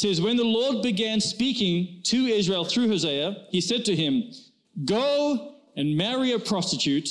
says, 0.00 0.20
When 0.20 0.36
the 0.36 0.44
Lord 0.44 0.82
began 0.82 1.20
speaking 1.20 2.00
to 2.04 2.16
Israel 2.26 2.64
through 2.64 2.88
Hosea, 2.88 3.46
he 3.50 3.60
said 3.60 3.84
to 3.84 3.94
him, 3.94 4.32
Go 4.84 5.56
and 5.76 5.96
marry 5.96 6.32
a 6.32 6.38
prostitute 6.38 7.08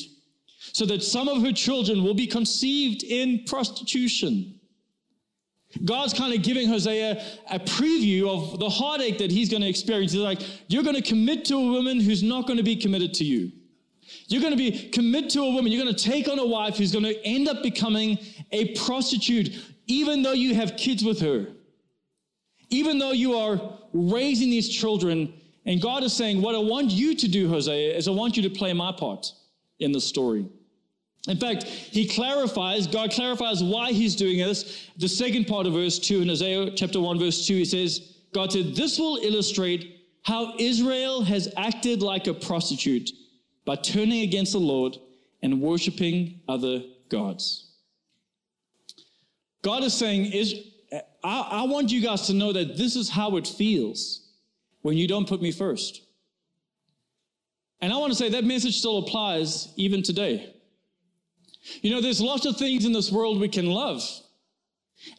so 0.74 0.86
that 0.86 1.04
some 1.04 1.28
of 1.28 1.42
her 1.44 1.54
children 1.54 2.04
will 2.04 2.14
be 2.14 2.28
conceived 2.28 3.04
in 3.04 3.44
prostitution. 3.46 4.60
God's 5.86 6.14
kind 6.14 6.34
of 6.34 6.42
giving 6.42 6.68
Hosea 6.68 7.24
a 7.52 7.60
preview 7.60 8.28
of 8.28 8.60
the 8.60 8.70
heartache 8.70 9.20
that 9.20 9.30
he's 9.30 9.50
going 9.50 9.62
to 9.62 9.70
experience. 9.70 10.12
He's 10.12 10.22
like, 10.22 10.42
You're 10.68 10.84
going 10.84 10.96
to 10.96 11.02
commit 11.02 11.46
to 11.46 11.56
a 11.56 11.72
woman 11.72 12.00
who's 12.00 12.24
not 12.24 12.48
going 12.48 12.58
to 12.58 12.64
be 12.64 12.76
committed 12.76 13.14
to 13.16 13.24
you. 13.24 13.52
You're 14.28 14.42
going 14.42 14.58
to 14.58 14.58
be 14.58 14.90
commit 14.90 15.30
to 15.32 15.42
a 15.42 15.52
woman. 15.52 15.72
You're 15.72 15.84
going 15.84 15.96
to 15.96 16.04
take 16.04 16.28
on 16.28 16.40
a 16.40 16.46
wife 16.46 16.78
who's 16.78 16.92
going 16.92 17.06
to 17.06 17.24
end 17.24 17.48
up 17.48 17.62
becoming 17.62 18.18
a 18.52 18.74
prostitute, 18.76 19.56
even 19.86 20.24
though 20.24 20.34
you 20.34 20.56
have 20.56 20.76
kids 20.76 21.04
with 21.04 21.20
her. 21.22 21.48
Even 22.70 23.00
though 23.00 23.12
you 23.12 23.36
are 23.36 23.60
raising 23.94 24.50
these 24.50 24.70
children. 24.70 25.34
And 25.66 25.82
God 25.82 26.04
is 26.04 26.14
saying, 26.14 26.42
What 26.42 26.56
I 26.56 26.60
want 26.60 26.92
you 26.92 27.16
to 27.16 27.28
do, 27.28 27.50
Hosea, 27.50 27.96
is 27.96 28.08
I 28.08 28.12
want 28.12 28.38
you 28.38 28.44
to 28.44 28.50
play 28.50 28.74
my 28.74 28.92
part 28.92 29.32
in 29.80 29.92
the 29.92 30.02
story. 30.02 30.46
In 31.28 31.38
fact, 31.38 31.64
he 31.64 32.08
clarifies, 32.08 32.88
God 32.88 33.12
clarifies 33.12 33.64
why 33.64 33.92
he's 33.92 34.16
doing 34.16 34.38
this. 34.38 34.88
The 34.98 35.08
second 35.08 35.46
part 35.46 35.68
of 35.68 35.74
verse 35.74 36.00
2 36.00 36.22
in 36.22 36.30
Isaiah 36.30 36.72
chapter 36.72 37.00
1, 37.00 37.20
verse 37.20 37.46
2, 37.46 37.56
he 37.56 37.66
says, 37.66 38.16
God 38.34 38.52
said, 38.52 38.76
This 38.76 38.98
will 38.98 39.18
illustrate 39.18 39.98
how 40.24 40.54
Israel 40.58 41.24
has 41.24 41.52
acted 41.58 42.02
like 42.02 42.28
a 42.28 42.34
prostitute 42.34 43.12
by 43.66 43.76
turning 43.76 44.22
against 44.22 44.54
the 44.54 44.60
Lord 44.60 44.98
and 45.42 45.62
worshiping 45.62 46.40
other 46.48 46.84
gods. 47.10 47.66
God 49.62 49.84
is 49.84 49.94
saying, 49.94 50.32
is, 50.32 50.56
I, 51.24 51.48
I 51.52 51.64
want 51.64 51.92
you 51.92 52.02
guys 52.02 52.28
to 52.28 52.34
know 52.34 52.54
that 52.54 52.78
this 52.78 52.96
is 52.96 53.10
how 53.10 53.38
it 53.38 53.48
feels 53.48 54.30
when 54.82 54.98
you 54.98 55.08
don't 55.08 55.28
put 55.28 55.42
me 55.42 55.52
first. 55.52 56.02
And 57.82 57.94
I 57.94 57.98
want 57.98 58.12
to 58.12 58.18
say 58.18 58.30
that 58.30 58.44
message 58.44 58.78
still 58.78 58.98
applies 59.00 59.74
even 59.76 60.04
today. 60.04 60.54
You 61.82 61.92
know, 61.92 62.02
there's 62.02 62.22
lots 62.22 62.46
of 62.46 62.58
things 62.58 62.86
in 62.86 62.92
this 62.92 63.12
world 63.12 63.40
we 63.40 63.50
can 63.50 63.68
love. 63.68 64.04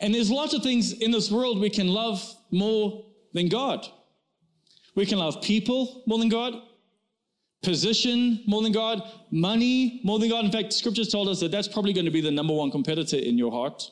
And 0.01 0.15
there's 0.15 0.31
lots 0.31 0.53
of 0.55 0.63
things 0.63 0.93
in 0.93 1.11
this 1.11 1.31
world 1.31 1.59
we 1.59 1.71
can 1.71 1.89
love 1.89 2.23
more 2.51 3.07
than 3.33 3.49
God. 3.49 3.87
We 4.95 5.07
can 5.07 5.19
love 5.19 5.41
people 5.41 6.03
more 6.07 6.19
than 6.19 6.29
God, 6.29 6.55
position 7.63 8.43
more 8.47 8.63
than 8.63 8.73
God, 8.73 9.03
money 9.31 10.01
more 10.05 10.19
than 10.19 10.29
God. 10.29 10.45
In 10.45 10.53
fact, 10.53 10.73
scriptures 10.73 11.09
told 11.09 11.29
us 11.29 11.41
that 11.41 11.51
that's 11.51 11.69
probably 11.69 11.93
going 11.93 12.05
to 12.05 12.11
be 12.11 12.21
the 12.21 12.31
number 12.31 12.53
one 12.53 12.71
competitor 12.71 13.17
in 13.17 13.39
your 13.39 13.53
heart. 13.53 13.91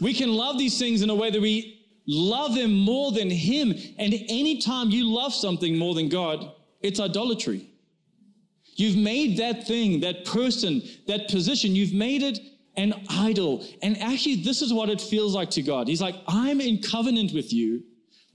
We 0.00 0.14
can 0.14 0.32
love 0.32 0.58
these 0.58 0.78
things 0.78 1.02
in 1.02 1.10
a 1.10 1.14
way 1.14 1.30
that 1.30 1.40
we 1.40 1.84
love 2.06 2.54
them 2.54 2.72
more 2.72 3.12
than 3.12 3.30
Him. 3.30 3.72
And 3.98 4.14
anytime 4.28 4.90
you 4.90 5.12
love 5.12 5.34
something 5.34 5.76
more 5.76 5.94
than 5.94 6.08
God, 6.08 6.52
it's 6.80 7.00
idolatry. 7.00 7.70
You've 8.76 8.96
made 8.96 9.38
that 9.38 9.66
thing, 9.66 10.00
that 10.00 10.24
person, 10.24 10.82
that 11.06 11.28
position, 11.28 11.74
you've 11.74 11.94
made 11.94 12.22
it 12.22 12.38
an 12.76 12.92
idol. 13.08 13.66
And 13.82 14.00
actually, 14.02 14.36
this 14.36 14.60
is 14.60 14.72
what 14.72 14.90
it 14.90 15.00
feels 15.00 15.34
like 15.34 15.50
to 15.50 15.62
God. 15.62 15.88
He's 15.88 16.02
like, 16.02 16.16
I'm 16.28 16.60
in 16.60 16.82
covenant 16.82 17.32
with 17.32 17.52
you, 17.52 17.82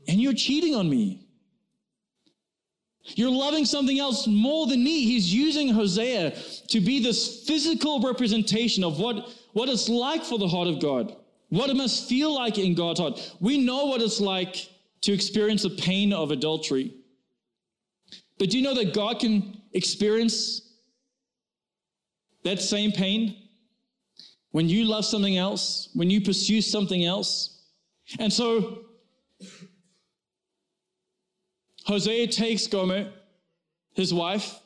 and 0.08 0.20
you're 0.20 0.34
cheating 0.34 0.74
on 0.74 0.90
me. 0.90 1.28
You're 3.04 3.32
loving 3.32 3.66
something 3.66 4.00
else 4.00 4.28
more 4.28 4.68
than 4.68 4.84
me. 4.84 5.04
He's 5.04 5.34
using 5.34 5.70
Hosea 5.70 6.32
to 6.70 6.82
be 6.82 7.04
this 7.04 7.44
physical 7.46 8.00
representation 8.00 8.84
of 8.84 9.00
what, 9.00 9.30
what 9.54 9.70
it's 9.70 9.90
like 9.90 10.24
for 10.24 10.38
the 10.38 10.48
heart 10.48 10.68
of 10.68 10.80
God, 10.80 11.16
what 11.52 11.70
it 11.70 11.76
must 11.76 12.08
feel 12.08 12.34
like 12.34 12.58
in 12.58 12.74
God's 12.74 13.00
heart. 13.00 13.36
We 13.40 13.58
know 13.58 13.86
what 13.86 14.02
it's 14.02 14.20
like 14.20 14.70
to 15.02 15.12
experience 15.12 15.64
the 15.64 15.70
pain 15.70 16.14
of 16.14 16.32
adultery. 16.32 16.96
But 18.40 18.50
do 18.50 18.58
you 18.58 18.64
know 18.64 18.74
that 18.74 18.94
God 18.94 19.20
can 19.20 19.62
experience 19.74 20.62
that 22.44 22.62
same 22.62 22.94
pain 22.94 23.36
when 24.52 24.70
you 24.70 24.86
love 24.86 25.06
something 25.06 25.38
else, 25.38 25.90
when 25.94 26.10
you 26.10 26.22
pursue 26.22 26.62
something 26.62 27.06
else. 27.06 27.64
And 28.18 28.32
so 28.32 28.86
Hosea 31.86 32.28
takes 32.28 32.66
Gomer, 32.68 33.12
his 33.94 34.14
wife, 34.14 34.58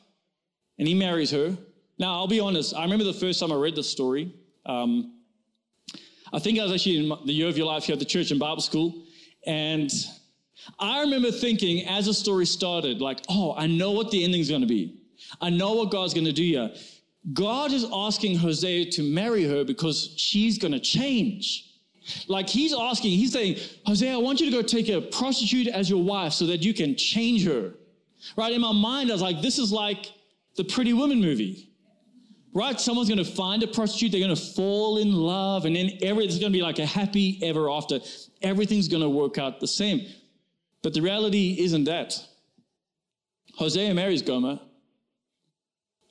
and 0.78 0.86
he 0.86 0.94
marries 0.94 1.32
her. 1.32 1.56
Now, 1.98 2.14
I'll 2.14 2.28
be 2.28 2.40
honest, 2.40 2.74
I 2.74 2.82
remember 2.82 3.04
the 3.04 3.12
first 3.12 3.40
time 3.40 3.50
I 3.50 3.56
read 3.56 3.74
this 3.74 3.90
story. 3.90 4.32
Um, 4.66 5.15
I 6.32 6.38
think 6.38 6.58
I 6.58 6.64
was 6.64 6.72
actually 6.72 6.98
in 6.98 7.26
the 7.26 7.32
year 7.32 7.48
of 7.48 7.56
your 7.56 7.66
life 7.66 7.84
here 7.84 7.94
at 7.94 7.98
the 7.98 8.04
church 8.04 8.30
and 8.30 8.40
Bible 8.40 8.62
school. 8.62 9.04
And 9.46 9.92
I 10.78 11.00
remember 11.00 11.30
thinking 11.30 11.86
as 11.86 12.06
the 12.06 12.14
story 12.14 12.46
started, 12.46 13.00
like, 13.00 13.20
oh, 13.28 13.54
I 13.56 13.66
know 13.66 13.92
what 13.92 14.10
the 14.10 14.24
ending's 14.24 14.48
going 14.48 14.62
to 14.62 14.66
be. 14.66 15.00
I 15.40 15.50
know 15.50 15.74
what 15.74 15.90
God's 15.90 16.14
going 16.14 16.26
to 16.26 16.32
do 16.32 16.42
here. 16.42 16.72
God 17.32 17.72
is 17.72 17.86
asking 17.92 18.38
Hosea 18.38 18.90
to 18.92 19.02
marry 19.02 19.44
her 19.44 19.64
because 19.64 20.14
she's 20.16 20.58
going 20.58 20.72
to 20.72 20.80
change. 20.80 21.64
Like 22.28 22.48
he's 22.48 22.72
asking, 22.72 23.12
he's 23.12 23.32
saying, 23.32 23.56
Hosea, 23.84 24.14
I 24.14 24.16
want 24.18 24.40
you 24.40 24.50
to 24.50 24.52
go 24.52 24.62
take 24.62 24.88
a 24.88 25.00
prostitute 25.00 25.66
as 25.68 25.90
your 25.90 26.02
wife 26.02 26.32
so 26.32 26.46
that 26.46 26.62
you 26.62 26.72
can 26.72 26.96
change 26.96 27.44
her. 27.44 27.74
Right? 28.36 28.52
In 28.52 28.60
my 28.60 28.72
mind, 28.72 29.10
I 29.10 29.12
was 29.12 29.22
like, 29.22 29.42
this 29.42 29.58
is 29.58 29.72
like 29.72 30.12
the 30.56 30.64
Pretty 30.64 30.92
Woman 30.92 31.20
movie. 31.20 31.65
Right? 32.56 32.80
Someone's 32.80 33.10
going 33.10 33.22
to 33.22 33.30
find 33.30 33.62
a 33.62 33.66
prostitute, 33.66 34.12
they're 34.12 34.20
going 34.26 34.34
to 34.34 34.42
fall 34.54 34.96
in 34.96 35.12
love, 35.12 35.66
and 35.66 35.76
then 35.76 35.90
everything's 36.00 36.38
going 36.38 36.50
to 36.50 36.58
be 36.58 36.62
like 36.62 36.78
a 36.78 36.86
happy 36.86 37.38
ever 37.42 37.68
after. 37.68 38.00
Everything's 38.40 38.88
going 38.88 39.02
to 39.02 39.10
work 39.10 39.36
out 39.36 39.60
the 39.60 39.68
same. 39.68 40.06
But 40.82 40.94
the 40.94 41.02
reality 41.02 41.58
isn't 41.60 41.84
that. 41.84 42.18
Hosea 43.56 43.92
marries 43.92 44.22
Gomer, 44.22 44.58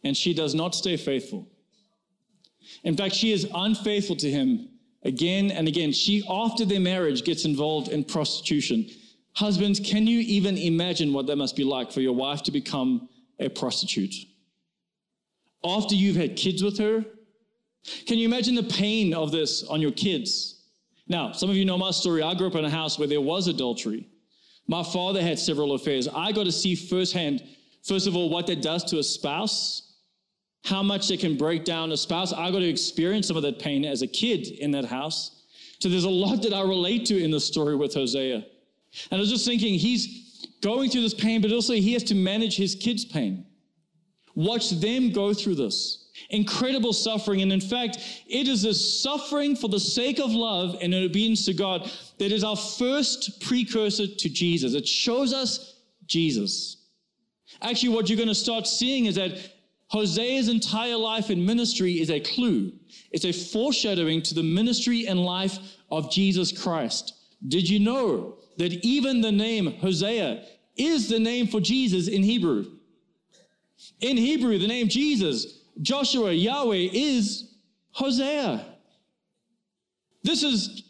and 0.03 0.15
she 0.15 0.35
does 0.35 0.53
not 0.53 0.75
stay 0.75 0.97
faithful. 0.97 1.47
In 2.83 2.95
fact, 2.95 3.15
she 3.15 3.31
is 3.31 3.47
unfaithful 3.51 4.15
to 4.17 4.29
him 4.29 4.69
again 5.01 5.49
and 5.49 5.67
again. 5.67 5.91
She, 5.93 6.23
after 6.29 6.63
their 6.63 6.79
marriage, 6.79 7.23
gets 7.23 7.45
involved 7.45 7.87
in 7.87 8.03
prostitution. 8.03 8.87
Husbands, 9.33 9.79
can 9.79 10.05
you 10.05 10.19
even 10.19 10.59
imagine 10.59 11.11
what 11.11 11.25
that 11.25 11.37
must 11.37 11.55
be 11.55 11.63
like 11.63 11.91
for 11.91 12.01
your 12.01 12.13
wife 12.13 12.43
to 12.43 12.51
become 12.51 13.09
a 13.39 13.49
prostitute? 13.49 14.13
After 15.65 15.95
you've 15.95 16.15
had 16.15 16.35
kids 16.35 16.63
with 16.63 16.77
her, 16.77 17.03
can 18.05 18.17
you 18.17 18.27
imagine 18.27 18.55
the 18.55 18.63
pain 18.63 19.13
of 19.13 19.31
this 19.31 19.63
on 19.63 19.81
your 19.81 19.91
kids? 19.91 20.63
Now, 21.07 21.31
some 21.31 21.49
of 21.49 21.55
you 21.55 21.65
know 21.65 21.77
my 21.77 21.91
story. 21.91 22.21
I 22.21 22.33
grew 22.33 22.47
up 22.47 22.55
in 22.55 22.65
a 22.65 22.69
house 22.69 22.97
where 22.97 23.07
there 23.07 23.21
was 23.21 23.47
adultery. 23.47 24.07
My 24.67 24.83
father 24.83 25.21
had 25.21 25.37
several 25.37 25.73
affairs. 25.73 26.07
I 26.07 26.31
got 26.31 26.45
to 26.45 26.51
see 26.51 26.75
firsthand, 26.75 27.43
first 27.83 28.07
of 28.07 28.15
all, 28.15 28.29
what 28.29 28.47
that 28.47 28.61
does 28.61 28.83
to 28.85 28.99
a 28.99 29.03
spouse, 29.03 29.93
how 30.63 30.81
much 30.81 31.11
it 31.11 31.19
can 31.19 31.37
break 31.37 31.63
down 31.63 31.91
a 31.91 31.97
spouse. 31.97 32.33
I 32.33 32.49
got 32.51 32.59
to 32.59 32.67
experience 32.67 33.27
some 33.27 33.37
of 33.37 33.43
that 33.43 33.59
pain 33.59 33.85
as 33.85 34.01
a 34.01 34.07
kid 34.07 34.47
in 34.47 34.71
that 34.71 34.85
house. 34.85 35.43
So 35.79 35.89
there's 35.89 36.05
a 36.05 36.09
lot 36.09 36.41
that 36.43 36.53
I 36.53 36.61
relate 36.61 37.05
to 37.07 37.23
in 37.23 37.29
the 37.29 37.39
story 37.39 37.75
with 37.75 37.93
Hosea. 37.93 38.35
And 39.11 39.17
I 39.17 39.17
was 39.17 39.29
just 39.29 39.45
thinking, 39.45 39.75
he's 39.75 40.47
going 40.61 40.89
through 40.89 41.01
this 41.01 41.13
pain, 41.13 41.41
but 41.41 41.51
also 41.51 41.73
he 41.73 41.93
has 41.93 42.03
to 42.05 42.15
manage 42.15 42.55
his 42.55 42.73
kids' 42.73 43.05
pain. 43.05 43.45
Watch 44.35 44.69
them 44.69 45.11
go 45.11 45.33
through 45.33 45.55
this 45.55 46.05
incredible 46.29 46.93
suffering. 46.93 47.41
And 47.41 47.51
in 47.51 47.61
fact, 47.61 47.97
it 48.27 48.47
is 48.47 48.63
this 48.63 49.01
suffering 49.01 49.55
for 49.55 49.67
the 49.67 49.79
sake 49.79 50.19
of 50.19 50.31
love 50.31 50.77
and 50.81 50.93
obedience 50.93 51.45
to 51.45 51.53
God 51.53 51.89
that 52.19 52.31
is 52.31 52.43
our 52.43 52.55
first 52.55 53.41
precursor 53.41 54.07
to 54.07 54.29
Jesus. 54.29 54.73
It 54.73 54.87
shows 54.87 55.33
us 55.33 55.75
Jesus. 56.05 56.77
Actually, 57.61 57.89
what 57.89 58.09
you're 58.09 58.17
going 58.17 58.27
to 58.27 58.35
start 58.35 58.67
seeing 58.67 59.05
is 59.05 59.15
that 59.15 59.37
Hosea's 59.87 60.49
entire 60.49 60.97
life 60.97 61.29
and 61.29 61.45
ministry 61.45 61.99
is 62.01 62.09
a 62.09 62.19
clue. 62.19 62.71
It's 63.11 63.25
a 63.25 63.31
foreshadowing 63.31 64.23
to 64.23 64.33
the 64.33 64.43
ministry 64.43 65.07
and 65.07 65.23
life 65.23 65.57
of 65.91 66.11
Jesus 66.11 66.51
Christ. 66.51 67.13
Did 67.47 67.69
you 67.69 67.79
know 67.79 68.37
that 68.57 68.73
even 68.85 69.21
the 69.21 69.31
name 69.31 69.73
Hosea 69.73 70.43
is 70.75 71.07
the 71.07 71.19
name 71.19 71.47
for 71.47 71.61
Jesus 71.61 72.07
in 72.07 72.23
Hebrew? 72.23 72.74
In 74.01 74.17
Hebrew, 74.17 74.57
the 74.57 74.67
name 74.67 74.87
Jesus 74.89 75.61
Joshua, 75.81 76.31
Yahweh 76.31 76.89
is 76.93 77.55
Hosea. 77.91 78.65
This 80.23 80.41
is, 80.41 80.83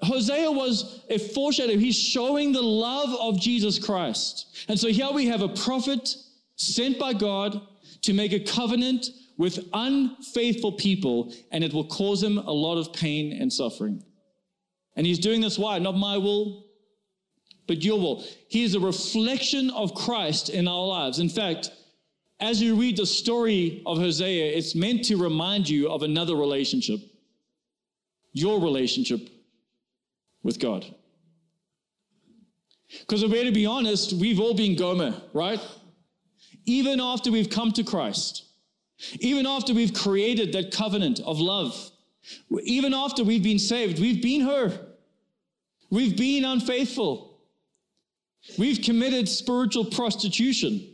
Hosea 0.00 0.50
was 0.50 1.04
a 1.08 1.18
foreshadow. 1.18 1.76
He's 1.76 1.98
showing 1.98 2.52
the 2.52 2.62
love 2.62 3.14
of 3.20 3.40
Jesus 3.40 3.78
Christ. 3.78 4.66
And 4.68 4.78
so 4.78 4.88
here 4.88 5.10
we 5.12 5.26
have 5.26 5.40
a 5.40 5.48
prophet 5.48 6.16
sent 6.56 6.98
by 6.98 7.12
God 7.12 7.60
to 8.02 8.12
make 8.12 8.32
a 8.32 8.40
covenant 8.40 9.06
with 9.36 9.68
unfaithful 9.72 10.72
people, 10.72 11.32
and 11.50 11.64
it 11.64 11.72
will 11.72 11.86
cause 11.86 12.22
him 12.22 12.38
a 12.38 12.52
lot 12.52 12.76
of 12.76 12.92
pain 12.92 13.40
and 13.40 13.52
suffering. 13.52 14.02
And 14.96 15.06
he's 15.06 15.18
doing 15.18 15.40
this 15.40 15.58
why? 15.58 15.78
Not 15.78 15.96
my 15.96 16.18
will, 16.18 16.66
but 17.66 17.82
your 17.82 17.98
will. 17.98 18.24
He 18.48 18.62
is 18.62 18.74
a 18.74 18.80
reflection 18.80 19.70
of 19.70 19.94
Christ 19.94 20.50
in 20.50 20.68
our 20.68 20.86
lives. 20.86 21.18
In 21.18 21.28
fact, 21.28 21.70
as 22.44 22.60
you 22.60 22.76
read 22.76 22.96
the 22.96 23.06
story 23.06 23.82
of 23.86 23.98
Hosea, 23.98 24.56
it's 24.56 24.74
meant 24.74 25.04
to 25.06 25.16
remind 25.16 25.68
you 25.68 25.90
of 25.90 26.02
another 26.02 26.36
relationship 26.36 27.00
your 28.36 28.60
relationship 28.60 29.30
with 30.42 30.58
God. 30.58 30.84
Because 33.00 33.22
if 33.22 33.30
we're 33.30 33.44
to 33.44 33.52
be 33.52 33.64
honest, 33.64 34.12
we've 34.12 34.40
all 34.40 34.54
been 34.54 34.74
Gomer, 34.76 35.14
right? 35.32 35.60
Even 36.66 37.00
after 37.00 37.30
we've 37.30 37.48
come 37.48 37.70
to 37.72 37.84
Christ, 37.84 38.44
Even 39.20 39.46
after 39.46 39.74
we've 39.74 39.92
created 39.92 40.52
that 40.52 40.72
covenant 40.72 41.20
of 41.20 41.40
love, 41.40 41.90
even 42.62 42.94
after 42.94 43.24
we've 43.24 43.42
been 43.42 43.58
saved, 43.58 44.00
we've 44.00 44.22
been 44.22 44.42
her. 44.42 44.72
We've 45.90 46.16
been 46.16 46.44
unfaithful. 46.44 47.38
We've 48.58 48.80
committed 48.82 49.28
spiritual 49.28 49.86
prostitution, 49.86 50.93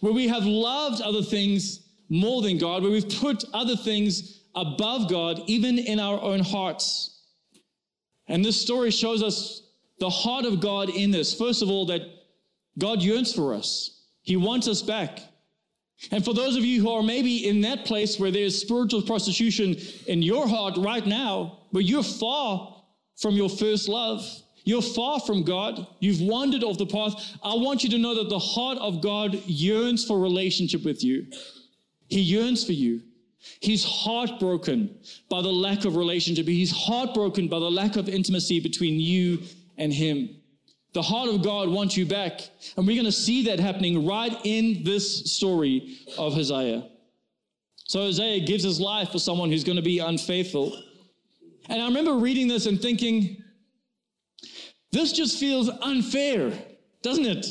where 0.00 0.12
we 0.12 0.28
have 0.28 0.44
loved 0.44 1.02
other 1.02 1.22
things 1.22 1.80
more 2.08 2.42
than 2.42 2.58
God, 2.58 2.82
where 2.82 2.92
we've 2.92 3.08
put 3.08 3.44
other 3.52 3.76
things 3.76 4.42
above 4.54 5.08
God, 5.08 5.42
even 5.46 5.78
in 5.78 5.98
our 5.98 6.20
own 6.20 6.40
hearts. 6.40 7.22
And 8.28 8.44
this 8.44 8.60
story 8.60 8.90
shows 8.90 9.22
us 9.22 9.62
the 9.98 10.10
heart 10.10 10.44
of 10.44 10.60
God 10.60 10.90
in 10.90 11.10
this. 11.10 11.34
First 11.34 11.62
of 11.62 11.70
all, 11.70 11.86
that 11.86 12.02
God 12.78 13.02
yearns 13.02 13.32
for 13.32 13.54
us, 13.54 14.04
He 14.22 14.36
wants 14.36 14.68
us 14.68 14.82
back. 14.82 15.20
And 16.10 16.24
for 16.24 16.34
those 16.34 16.56
of 16.56 16.64
you 16.64 16.82
who 16.82 16.90
are 16.90 17.02
maybe 17.02 17.48
in 17.48 17.60
that 17.60 17.84
place 17.84 18.18
where 18.18 18.32
there's 18.32 18.60
spiritual 18.60 19.02
prostitution 19.02 19.76
in 20.08 20.20
your 20.22 20.48
heart 20.48 20.76
right 20.76 21.06
now, 21.06 21.60
where 21.70 21.82
you're 21.82 22.02
far 22.02 22.82
from 23.16 23.34
your 23.34 23.48
first 23.48 23.88
love, 23.88 24.26
you're 24.64 24.82
far 24.82 25.20
from 25.20 25.42
God, 25.42 25.86
you've 26.00 26.20
wandered 26.20 26.62
off 26.62 26.78
the 26.78 26.86
path, 26.86 27.36
I 27.42 27.54
want 27.54 27.82
you 27.82 27.90
to 27.90 27.98
know 27.98 28.14
that 28.14 28.28
the 28.28 28.38
heart 28.38 28.78
of 28.78 29.00
God 29.00 29.34
yearns 29.46 30.04
for 30.04 30.18
relationship 30.18 30.84
with 30.84 31.02
you. 31.02 31.26
He 32.08 32.20
yearns 32.20 32.64
for 32.64 32.72
you. 32.72 33.02
He's 33.60 33.84
heartbroken 33.84 34.98
by 35.28 35.42
the 35.42 35.52
lack 35.52 35.84
of 35.84 35.96
relationship. 35.96 36.46
He's 36.46 36.70
heartbroken 36.70 37.48
by 37.48 37.58
the 37.58 37.70
lack 37.70 37.96
of 37.96 38.08
intimacy 38.08 38.60
between 38.60 39.00
you 39.00 39.40
and 39.78 39.92
Him. 39.92 40.36
The 40.92 41.02
heart 41.02 41.28
of 41.30 41.42
God 41.42 41.68
wants 41.68 41.96
you 41.96 42.06
back. 42.06 42.40
And 42.76 42.86
we're 42.86 42.96
going 42.96 43.06
to 43.06 43.12
see 43.12 43.44
that 43.46 43.58
happening 43.58 44.06
right 44.06 44.36
in 44.44 44.84
this 44.84 45.32
story 45.32 45.96
of 46.18 46.34
Hosea. 46.34 46.88
So 47.86 48.00
Hosea 48.00 48.40
gives 48.46 48.62
his 48.62 48.80
life 48.80 49.10
for 49.10 49.18
someone 49.18 49.50
who's 49.50 49.64
going 49.64 49.76
to 49.76 49.82
be 49.82 49.98
unfaithful. 49.98 50.80
And 51.68 51.80
I 51.80 51.86
remember 51.86 52.14
reading 52.14 52.48
this 52.48 52.66
and 52.66 52.80
thinking, 52.80 53.41
this 54.92 55.12
just 55.12 55.38
feels 55.38 55.68
unfair, 55.68 56.52
doesn't 57.02 57.26
it? 57.26 57.46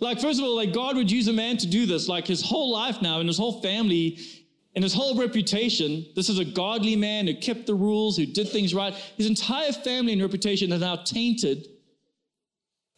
Like, 0.00 0.20
first 0.20 0.38
of 0.38 0.44
all, 0.44 0.56
like 0.56 0.74
God 0.74 0.96
would 0.96 1.10
use 1.10 1.28
a 1.28 1.32
man 1.32 1.56
to 1.58 1.66
do 1.66 1.86
this, 1.86 2.08
like 2.08 2.26
his 2.26 2.42
whole 2.42 2.70
life 2.70 3.00
now 3.00 3.20
and 3.20 3.28
his 3.28 3.38
whole 3.38 3.62
family 3.62 4.18
and 4.74 4.84
his 4.84 4.92
whole 4.92 5.16
reputation. 5.16 6.04
This 6.14 6.28
is 6.28 6.38
a 6.38 6.44
godly 6.44 6.96
man 6.96 7.26
who 7.26 7.34
kept 7.34 7.66
the 7.66 7.74
rules, 7.74 8.16
who 8.16 8.26
did 8.26 8.48
things 8.48 8.74
right. 8.74 8.92
His 9.16 9.26
entire 9.26 9.72
family 9.72 10.12
and 10.12 10.20
reputation 10.20 10.70
is 10.70 10.80
now 10.80 10.96
tainted 10.96 11.66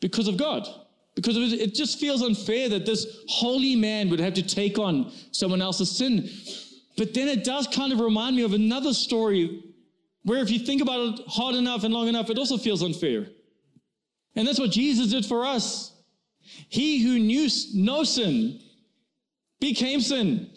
because 0.01 0.27
of 0.27 0.37
God. 0.37 0.67
Because 1.15 1.37
it, 1.37 1.61
it 1.61 1.75
just 1.75 2.01
feels 2.01 2.23
unfair 2.23 2.69
that 2.69 2.87
this 2.87 3.25
holy 3.29 3.77
man 3.77 4.09
would 4.11 4.21
have 4.21 4.35
to 4.35 4.43
take 4.43 4.79
on 4.79 5.13
someone 5.31 5.63
else's 5.63 5.91
sin. 5.91 6.29
But 6.97 7.15
then 7.15 7.29
it 7.29 7.45
does 7.45 7.69
kind 7.69 7.93
of 7.93 8.01
remind 8.01 8.35
me 8.35 8.43
of 8.43 8.55
another 8.55 8.93
story 8.93 9.63
where, 10.25 10.41
if 10.41 10.51
you 10.51 10.59
think 10.59 10.83
about 10.83 11.21
it 11.21 11.27
hard 11.27 11.55
enough 11.55 11.85
and 11.85 11.95
long 11.95 12.09
enough, 12.09 12.31
it 12.31 12.39
also 12.39 12.59
feels 12.59 12.83
unfair. 12.83 13.27
And 14.37 14.47
that's 14.47 14.61
what 14.61 14.71
Jesus 14.71 15.09
did 15.09 15.25
for 15.25 15.45
us. 15.45 15.93
He 16.69 17.03
who 17.03 17.19
knew 17.19 17.49
no 17.75 18.05
sin 18.05 18.61
became 19.61 20.01
sin. 20.01 20.51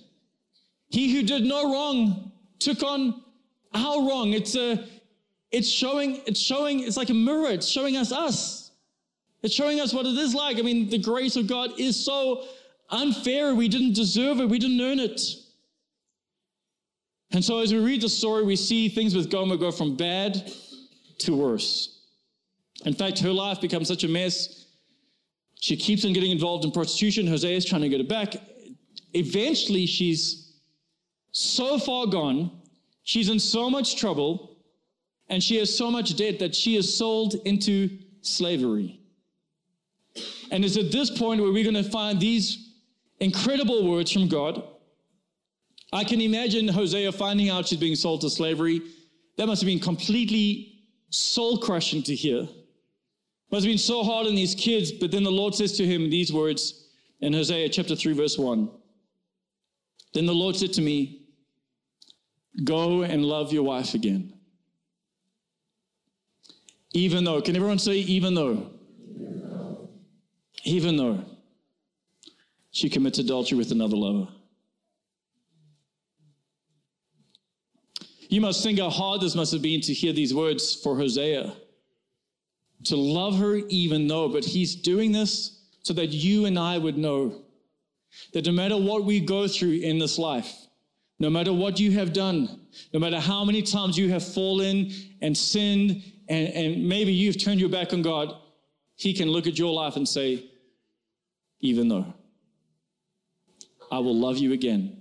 He 0.89 1.13
who 1.13 1.23
did 1.23 1.43
no 1.43 1.71
wrong 1.71 2.31
took 2.59 2.83
on 2.83 3.23
our 3.73 4.07
wrong. 4.07 4.33
It's 4.33 4.55
a, 4.55 4.87
it's 5.51 5.69
showing, 5.69 6.21
it's 6.25 6.39
showing, 6.39 6.81
it's 6.81 6.97
like 6.97 7.09
a 7.09 7.13
mirror. 7.13 7.49
It's 7.49 7.67
showing 7.67 7.97
us 7.97 8.11
us. 8.11 8.71
It's 9.41 9.53
showing 9.53 9.79
us 9.79 9.93
what 9.93 10.05
it 10.05 10.17
is 10.17 10.35
like. 10.35 10.57
I 10.57 10.61
mean, 10.61 10.89
the 10.89 10.99
grace 10.99 11.35
of 11.35 11.47
God 11.47 11.79
is 11.79 12.03
so 12.03 12.45
unfair. 12.89 13.55
We 13.55 13.67
didn't 13.67 13.93
deserve 13.93 14.39
it. 14.39 14.49
We 14.49 14.59
didn't 14.59 14.81
earn 14.81 14.99
it. 14.99 15.21
And 17.33 17.43
so 17.43 17.59
as 17.59 17.73
we 17.73 17.79
read 17.79 18.01
the 18.01 18.09
story, 18.09 18.43
we 18.43 18.55
see 18.55 18.89
things 18.89 19.15
with 19.15 19.29
Gomer 19.29 19.57
go 19.57 19.71
from 19.71 19.95
bad 19.95 20.51
to 21.19 21.35
worse. 21.35 21.99
In 22.85 22.93
fact, 22.93 23.19
her 23.19 23.31
life 23.31 23.61
becomes 23.61 23.87
such 23.87 24.03
a 24.03 24.07
mess 24.07 24.61
she 25.61 25.77
keeps 25.77 26.03
on 26.05 26.11
getting 26.11 26.31
involved 26.31 26.65
in 26.65 26.71
prostitution. 26.71 27.27
Hosea 27.27 27.55
is 27.55 27.65
trying 27.65 27.81
to 27.81 27.89
get 27.89 27.99
her 27.99 28.07
back. 28.07 28.35
Eventually, 29.13 29.85
she's 29.85 30.53
so 31.31 31.77
far 31.77 32.07
gone, 32.07 32.49
she's 33.03 33.29
in 33.29 33.39
so 33.39 33.69
much 33.69 33.95
trouble, 33.95 34.57
and 35.29 35.41
she 35.41 35.57
has 35.57 35.73
so 35.73 35.91
much 35.91 36.15
debt 36.17 36.39
that 36.39 36.55
she 36.55 36.77
is 36.77 36.97
sold 36.97 37.35
into 37.45 37.99
slavery. 38.21 38.99
And 40.49 40.65
it's 40.65 40.77
at 40.77 40.91
this 40.91 41.11
point 41.11 41.39
where 41.41 41.51
we're 41.51 41.63
going 41.63 41.81
to 41.81 41.89
find 41.89 42.19
these 42.19 42.73
incredible 43.19 43.87
words 43.87 44.11
from 44.11 44.27
God. 44.27 44.63
I 45.93 46.03
can 46.03 46.21
imagine 46.21 46.67
Hosea 46.67 47.11
finding 47.11 47.49
out 47.49 47.67
she's 47.67 47.79
being 47.79 47.95
sold 47.95 48.21
to 48.21 48.29
slavery. 48.29 48.81
That 49.37 49.47
must 49.47 49.61
have 49.61 49.67
been 49.67 49.79
completely 49.79 50.83
soul 51.09 51.57
crushing 51.57 52.03
to 52.03 52.15
hear 52.15 52.47
must 53.51 53.65
have 53.65 53.71
been 53.71 53.77
so 53.77 54.03
hard 54.03 54.27
on 54.27 54.35
these 54.35 54.55
kids, 54.55 54.91
but 54.93 55.11
then 55.11 55.23
the 55.23 55.31
Lord 55.31 55.53
says 55.53 55.73
to 55.73 55.85
him 55.85 56.09
these 56.09 56.31
words 56.31 56.87
in 57.19 57.33
Hosea 57.33 57.67
chapter 57.69 57.95
3, 57.95 58.13
verse 58.13 58.37
1. 58.37 58.69
Then 60.13 60.25
the 60.25 60.33
Lord 60.33 60.55
said 60.55 60.73
to 60.73 60.81
me, 60.81 61.27
Go 62.63 63.03
and 63.03 63.25
love 63.25 63.51
your 63.51 63.63
wife 63.63 63.93
again. 63.93 64.33
Even 66.93 67.23
though, 67.23 67.41
can 67.41 67.55
everyone 67.55 67.79
say, 67.79 67.95
even 67.95 68.33
though? 68.33 68.71
Even 69.15 69.49
though, 69.49 69.89
even 70.63 70.97
though 70.97 71.25
she 72.71 72.89
commits 72.89 73.19
adultery 73.19 73.57
with 73.57 73.71
another 73.71 73.97
lover. 73.97 74.29
You 78.31 78.39
must 78.39 78.63
think 78.63 78.79
how 78.79 78.89
hard 78.89 79.19
this 79.19 79.35
must 79.35 79.51
have 79.51 79.61
been 79.61 79.81
to 79.81 79.93
hear 79.93 80.13
these 80.13 80.33
words 80.33 80.73
for 80.73 80.95
Hosea 80.95 81.53
to 82.85 82.95
love 82.95 83.37
her 83.37 83.57
even 83.67 84.07
though, 84.07 84.29
but 84.29 84.45
he's 84.45 84.73
doing 84.73 85.11
this 85.11 85.59
so 85.83 85.93
that 85.93 86.07
you 86.07 86.45
and 86.45 86.57
I 86.57 86.77
would 86.77 86.97
know 86.97 87.43
that 88.33 88.45
no 88.45 88.53
matter 88.53 88.77
what 88.77 89.03
we 89.03 89.19
go 89.19 89.49
through 89.49 89.73
in 89.81 89.99
this 89.99 90.17
life, 90.17 90.49
no 91.19 91.29
matter 91.29 91.51
what 91.51 91.77
you 91.77 91.91
have 91.91 92.13
done, 92.13 92.61
no 92.93 93.01
matter 93.01 93.19
how 93.19 93.43
many 93.43 93.61
times 93.61 93.97
you 93.97 94.09
have 94.09 94.23
fallen 94.23 94.91
and 95.21 95.37
sinned, 95.37 96.01
and, 96.29 96.47
and 96.53 96.87
maybe 96.87 97.11
you've 97.11 97.37
turned 97.37 97.59
your 97.59 97.69
back 97.69 97.91
on 97.91 98.01
God, 98.01 98.33
He 98.95 99.13
can 99.13 99.27
look 99.27 99.45
at 99.45 99.59
your 99.59 99.73
life 99.73 99.97
and 99.97 100.07
say, 100.07 100.45
even 101.59 101.89
though 101.89 102.13
I 103.91 103.99
will 103.99 104.15
love 104.15 104.37
you 104.37 104.53
again. 104.53 105.00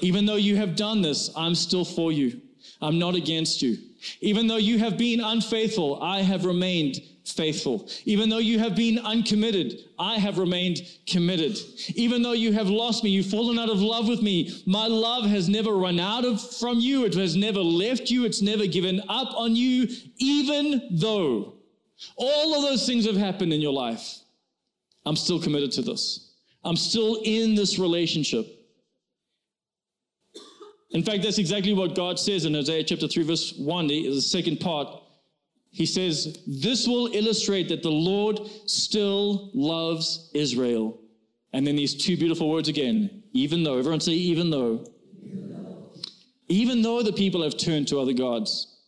Even 0.00 0.26
though 0.26 0.36
you 0.36 0.56
have 0.56 0.76
done 0.76 1.02
this, 1.02 1.30
I'm 1.36 1.54
still 1.54 1.84
for 1.84 2.12
you. 2.12 2.40
I'm 2.80 2.98
not 2.98 3.14
against 3.14 3.62
you. 3.62 3.76
Even 4.20 4.46
though 4.46 4.56
you 4.56 4.78
have 4.78 4.96
been 4.96 5.20
unfaithful, 5.20 6.02
I 6.02 6.22
have 6.22 6.44
remained 6.44 7.00
faithful. 7.24 7.88
Even 8.04 8.28
though 8.28 8.38
you 8.38 8.58
have 8.58 8.74
been 8.74 8.98
uncommitted, 8.98 9.78
I 9.98 10.18
have 10.18 10.38
remained 10.38 10.80
committed. 11.06 11.58
Even 11.94 12.22
though 12.22 12.32
you 12.32 12.52
have 12.52 12.68
lost 12.68 13.04
me, 13.04 13.10
you've 13.10 13.26
fallen 13.26 13.58
out 13.58 13.68
of 13.68 13.80
love 13.80 14.08
with 14.08 14.22
me, 14.22 14.62
my 14.66 14.86
love 14.86 15.24
has 15.26 15.48
never 15.48 15.72
run 15.76 16.00
out 16.00 16.24
of 16.24 16.40
from 16.56 16.80
you. 16.80 17.04
It 17.04 17.14
has 17.14 17.36
never 17.36 17.60
left 17.60 18.10
you. 18.10 18.24
It's 18.24 18.42
never 18.42 18.66
given 18.66 19.00
up 19.08 19.34
on 19.36 19.54
you, 19.54 19.88
even 20.16 20.88
though 20.92 21.54
all 22.16 22.54
of 22.54 22.62
those 22.62 22.86
things 22.86 23.06
have 23.06 23.16
happened 23.16 23.52
in 23.52 23.60
your 23.60 23.72
life. 23.72 24.18
I'm 25.04 25.16
still 25.16 25.40
committed 25.40 25.72
to 25.72 25.82
this. 25.82 26.34
I'm 26.64 26.76
still 26.76 27.20
in 27.24 27.54
this 27.54 27.78
relationship. 27.78 28.59
In 30.92 31.04
fact, 31.04 31.22
that's 31.22 31.38
exactly 31.38 31.72
what 31.72 31.94
God 31.94 32.18
says 32.18 32.44
in 32.44 32.56
Isaiah 32.56 32.82
chapter 32.82 33.06
3, 33.06 33.22
verse 33.22 33.54
1, 33.56 33.86
the 33.86 34.20
second 34.20 34.58
part. 34.58 34.88
He 35.70 35.86
says, 35.86 36.42
This 36.46 36.88
will 36.88 37.06
illustrate 37.12 37.68
that 37.68 37.82
the 37.82 37.90
Lord 37.90 38.40
still 38.66 39.50
loves 39.54 40.30
Israel. 40.34 41.00
And 41.52 41.64
then 41.66 41.76
these 41.76 41.94
two 41.94 42.16
beautiful 42.16 42.50
words 42.50 42.68
again, 42.68 43.22
even 43.32 43.62
though, 43.62 43.78
everyone 43.78 44.00
say, 44.00 44.12
even 44.12 44.50
though. 44.50 44.84
Even 45.22 45.62
though, 45.62 45.92
even 46.48 46.82
though 46.82 47.02
the 47.02 47.12
people 47.12 47.42
have 47.42 47.56
turned 47.56 47.86
to 47.88 48.00
other 48.00 48.12
gods 48.12 48.78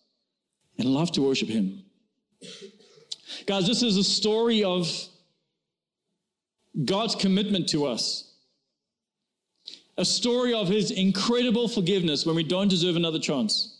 and 0.78 0.88
love 0.88 1.12
to 1.12 1.22
worship 1.22 1.48
Him. 1.48 1.84
Guys, 3.46 3.66
this 3.66 3.82
is 3.82 3.96
a 3.96 4.04
story 4.04 4.64
of 4.64 4.90
God's 6.84 7.14
commitment 7.14 7.68
to 7.68 7.86
us 7.86 8.31
a 9.98 10.04
story 10.04 10.54
of 10.54 10.68
his 10.68 10.90
incredible 10.90 11.68
forgiveness 11.68 12.24
when 12.24 12.36
we 12.36 12.44
don't 12.44 12.68
deserve 12.68 12.96
another 12.96 13.18
chance. 13.18 13.78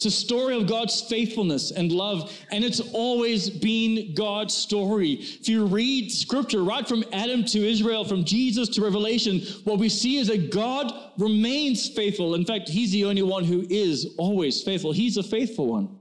It's 0.00 0.06
a 0.06 0.10
story 0.10 0.56
of 0.56 0.66
God's 0.66 1.02
faithfulness 1.02 1.72
and 1.72 1.92
love, 1.92 2.32
and 2.50 2.64
it's 2.64 2.80
always 2.94 3.50
been 3.50 4.14
God's 4.14 4.54
story. 4.54 5.12
If 5.12 5.46
you 5.46 5.66
read 5.66 6.10
scripture 6.10 6.62
right 6.62 6.88
from 6.88 7.04
Adam 7.12 7.44
to 7.44 7.58
Israel, 7.58 8.04
from 8.04 8.24
Jesus 8.24 8.70
to 8.70 8.82
Revelation, 8.82 9.40
what 9.64 9.78
we 9.78 9.90
see 9.90 10.16
is 10.16 10.28
that 10.28 10.50
God 10.50 10.90
remains 11.18 11.86
faithful. 11.86 12.34
In 12.34 12.46
fact, 12.46 12.66
He's 12.66 12.92
the 12.92 13.04
only 13.04 13.22
one 13.22 13.44
who 13.44 13.66
is 13.68 14.14
always 14.16 14.62
faithful. 14.62 14.90
He's 14.90 15.18
a 15.18 15.22
faithful 15.22 15.66
one. 15.66 15.99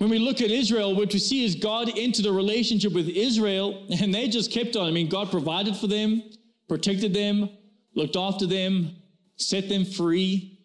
When 0.00 0.08
we 0.08 0.18
look 0.18 0.40
at 0.40 0.50
Israel, 0.50 0.96
what 0.96 1.12
we 1.12 1.18
see 1.18 1.44
is 1.44 1.54
God 1.54 1.90
entered 1.94 2.24
a 2.24 2.32
relationship 2.32 2.94
with 2.94 3.06
Israel 3.06 3.86
and 4.00 4.14
they 4.14 4.28
just 4.28 4.50
kept 4.50 4.74
on. 4.74 4.88
I 4.88 4.90
mean, 4.90 5.10
God 5.10 5.30
provided 5.30 5.76
for 5.76 5.88
them, 5.88 6.22
protected 6.68 7.12
them, 7.12 7.50
looked 7.94 8.16
after 8.16 8.46
them, 8.46 8.96
set 9.36 9.68
them 9.68 9.84
free. 9.84 10.58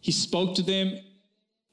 He 0.00 0.12
spoke 0.12 0.54
to 0.56 0.62
them. 0.62 1.00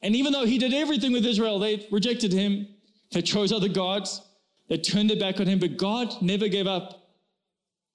And 0.02 0.16
even 0.16 0.32
though 0.32 0.46
he 0.46 0.58
did 0.58 0.74
everything 0.74 1.12
with 1.12 1.26
Israel, 1.26 1.60
they 1.60 1.86
rejected 1.92 2.32
him. 2.32 2.66
They 3.12 3.24
chose 3.24 3.52
other 3.52 3.68
gods. 3.68 4.22
They 4.70 4.78
turned 4.78 5.10
their 5.10 5.20
back 5.20 5.42
on 5.42 5.48
him. 5.48 5.60
But 5.60 5.76
God 5.76 6.14
never 6.22 6.48
gave 6.48 6.66
up. 6.66 7.10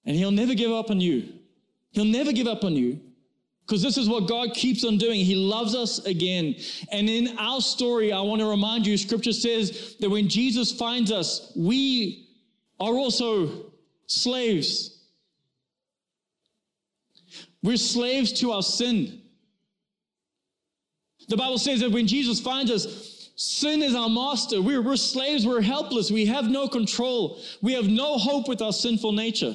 And 0.04 0.14
he'll 0.14 0.30
never 0.30 0.52
give 0.52 0.70
up 0.70 0.90
on 0.90 1.00
you. 1.00 1.32
He'll 1.92 2.04
never 2.04 2.32
give 2.32 2.46
up 2.46 2.64
on 2.64 2.74
you. 2.74 3.00
Because 3.66 3.82
this 3.82 3.96
is 3.96 4.08
what 4.08 4.28
God 4.28 4.52
keeps 4.52 4.84
on 4.84 4.98
doing. 4.98 5.24
He 5.24 5.34
loves 5.34 5.74
us 5.74 6.04
again. 6.04 6.54
And 6.92 7.08
in 7.08 7.38
our 7.38 7.62
story, 7.62 8.12
I 8.12 8.20
want 8.20 8.40
to 8.40 8.46
remind 8.46 8.86
you, 8.86 8.98
scripture 8.98 9.32
says 9.32 9.96
that 10.00 10.10
when 10.10 10.28
Jesus 10.28 10.70
finds 10.70 11.10
us, 11.10 11.50
we 11.56 12.28
are 12.78 12.92
also 12.92 13.72
slaves. 14.06 15.02
We're 17.62 17.78
slaves 17.78 18.32
to 18.40 18.52
our 18.52 18.62
sin. 18.62 19.22
The 21.28 21.36
Bible 21.38 21.56
says 21.56 21.80
that 21.80 21.90
when 21.90 22.06
Jesus 22.06 22.40
finds 22.40 22.70
us, 22.70 23.30
sin 23.36 23.82
is 23.82 23.94
our 23.94 24.10
master. 24.10 24.60
We're, 24.60 24.82
we're 24.82 24.96
slaves, 24.96 25.46
we're 25.46 25.62
helpless, 25.62 26.10
we 26.10 26.26
have 26.26 26.50
no 26.50 26.68
control, 26.68 27.40
we 27.62 27.72
have 27.72 27.88
no 27.88 28.18
hope 28.18 28.46
with 28.46 28.60
our 28.60 28.74
sinful 28.74 29.12
nature. 29.12 29.54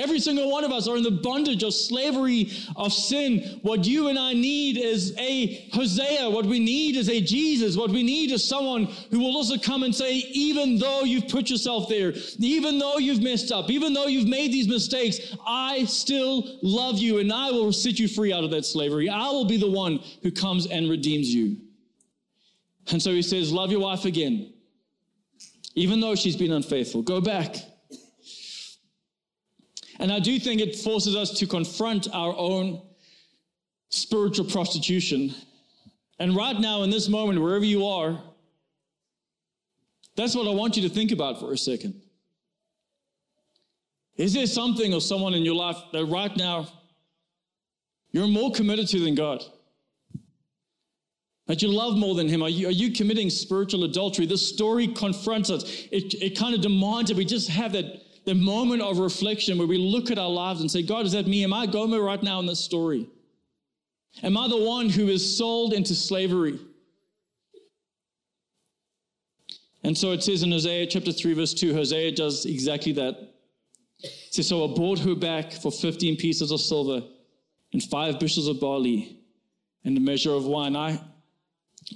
Every 0.00 0.18
single 0.18 0.50
one 0.50 0.64
of 0.64 0.72
us 0.72 0.88
are 0.88 0.96
in 0.96 1.02
the 1.02 1.10
bondage 1.10 1.62
of 1.62 1.74
slavery 1.74 2.50
of 2.74 2.90
sin. 2.90 3.60
What 3.60 3.84
you 3.84 4.08
and 4.08 4.18
I 4.18 4.32
need 4.32 4.78
is 4.78 5.14
a 5.18 5.68
Hosea. 5.74 6.30
What 6.30 6.46
we 6.46 6.58
need 6.58 6.96
is 6.96 7.10
a 7.10 7.20
Jesus. 7.20 7.76
What 7.76 7.90
we 7.90 8.02
need 8.02 8.30
is 8.30 8.42
someone 8.42 8.86
who 9.10 9.20
will 9.20 9.36
also 9.36 9.58
come 9.58 9.82
and 9.82 9.94
say, 9.94 10.14
even 10.32 10.78
though 10.78 11.02
you've 11.02 11.28
put 11.28 11.50
yourself 11.50 11.88
there, 11.88 12.14
even 12.38 12.78
though 12.78 12.96
you've 12.96 13.22
messed 13.22 13.52
up, 13.52 13.68
even 13.68 13.92
though 13.92 14.06
you've 14.06 14.26
made 14.26 14.52
these 14.52 14.68
mistakes, 14.68 15.36
I 15.46 15.84
still 15.84 16.58
love 16.62 16.98
you 16.98 17.18
and 17.18 17.30
I 17.30 17.50
will 17.50 17.72
set 17.72 17.98
you 17.98 18.08
free 18.08 18.32
out 18.32 18.42
of 18.42 18.50
that 18.52 18.64
slavery. 18.64 19.10
I 19.10 19.28
will 19.28 19.44
be 19.44 19.58
the 19.58 19.70
one 19.70 20.00
who 20.22 20.30
comes 20.30 20.66
and 20.66 20.88
redeems 20.88 21.28
you. 21.32 21.58
And 22.90 23.02
so 23.02 23.10
he 23.10 23.22
says, 23.22 23.52
love 23.52 23.70
your 23.70 23.80
wife 23.80 24.06
again. 24.06 24.54
Even 25.74 26.00
though 26.00 26.14
she's 26.14 26.36
been 26.36 26.52
unfaithful, 26.52 27.02
go 27.02 27.20
back 27.20 27.56
and 30.00 30.10
I 30.10 30.18
do 30.18 30.38
think 30.40 30.62
it 30.62 30.76
forces 30.76 31.14
us 31.14 31.30
to 31.38 31.46
confront 31.46 32.08
our 32.14 32.34
own 32.34 32.80
spiritual 33.90 34.46
prostitution. 34.46 35.34
And 36.18 36.34
right 36.34 36.58
now, 36.58 36.82
in 36.84 36.90
this 36.90 37.06
moment, 37.06 37.40
wherever 37.40 37.66
you 37.66 37.86
are, 37.86 38.18
that's 40.16 40.34
what 40.34 40.48
I 40.48 40.54
want 40.54 40.76
you 40.76 40.88
to 40.88 40.88
think 40.88 41.12
about 41.12 41.38
for 41.38 41.52
a 41.52 41.58
second. 41.58 42.00
Is 44.16 44.32
there 44.32 44.46
something 44.46 44.94
or 44.94 45.02
someone 45.02 45.34
in 45.34 45.44
your 45.44 45.54
life 45.54 45.76
that 45.92 46.06
right 46.06 46.34
now 46.34 46.66
you're 48.10 48.26
more 48.26 48.52
committed 48.52 48.88
to 48.88 49.00
than 49.00 49.14
God? 49.14 49.44
That 51.46 51.60
you 51.60 51.68
love 51.68 51.98
more 51.98 52.14
than 52.14 52.26
Him? 52.26 52.42
Are 52.42 52.48
you, 52.48 52.68
are 52.68 52.72
you 52.72 52.92
committing 52.92 53.28
spiritual 53.28 53.84
adultery? 53.84 54.24
This 54.24 54.48
story 54.48 54.88
confronts 54.88 55.50
us. 55.50 55.64
It, 55.92 56.14
it 56.14 56.38
kind 56.38 56.54
of 56.54 56.62
demands 56.62 57.10
that 57.10 57.18
we 57.18 57.26
just 57.26 57.50
have 57.50 57.72
that 57.72 58.02
the 58.30 58.34
moment 58.36 58.80
of 58.80 58.98
reflection 58.98 59.58
where 59.58 59.66
we 59.66 59.76
look 59.76 60.08
at 60.12 60.16
our 60.16 60.30
lives 60.30 60.60
and 60.60 60.70
say, 60.70 60.82
God, 60.82 61.04
is 61.04 61.10
that 61.12 61.26
me? 61.26 61.42
Am 61.42 61.52
I 61.52 61.66
Gomer 61.66 62.00
right 62.00 62.22
now 62.22 62.38
in 62.38 62.46
this 62.46 62.60
story? 62.60 63.08
Am 64.22 64.36
I 64.36 64.46
the 64.46 64.56
one 64.56 64.88
who 64.88 65.08
is 65.08 65.36
sold 65.36 65.72
into 65.72 65.96
slavery? 65.96 66.60
And 69.82 69.98
so 69.98 70.12
it 70.12 70.22
says 70.22 70.44
in 70.44 70.52
Hosea 70.52 70.86
chapter 70.86 71.10
3, 71.10 71.34
verse 71.34 71.52
2, 71.54 71.74
Hosea 71.74 72.12
does 72.12 72.46
exactly 72.46 72.92
that. 72.92 73.18
It 73.98 74.12
says, 74.30 74.46
So 74.46 74.62
I 74.64 74.76
bought 74.76 75.00
her 75.00 75.16
back 75.16 75.50
for 75.50 75.72
15 75.72 76.16
pieces 76.16 76.52
of 76.52 76.60
silver 76.60 77.04
and 77.72 77.82
five 77.82 78.20
bushels 78.20 78.46
of 78.46 78.60
barley 78.60 79.18
and 79.84 79.96
a 79.96 80.00
measure 80.00 80.34
of 80.34 80.46
wine. 80.46 80.76
I, 80.76 81.00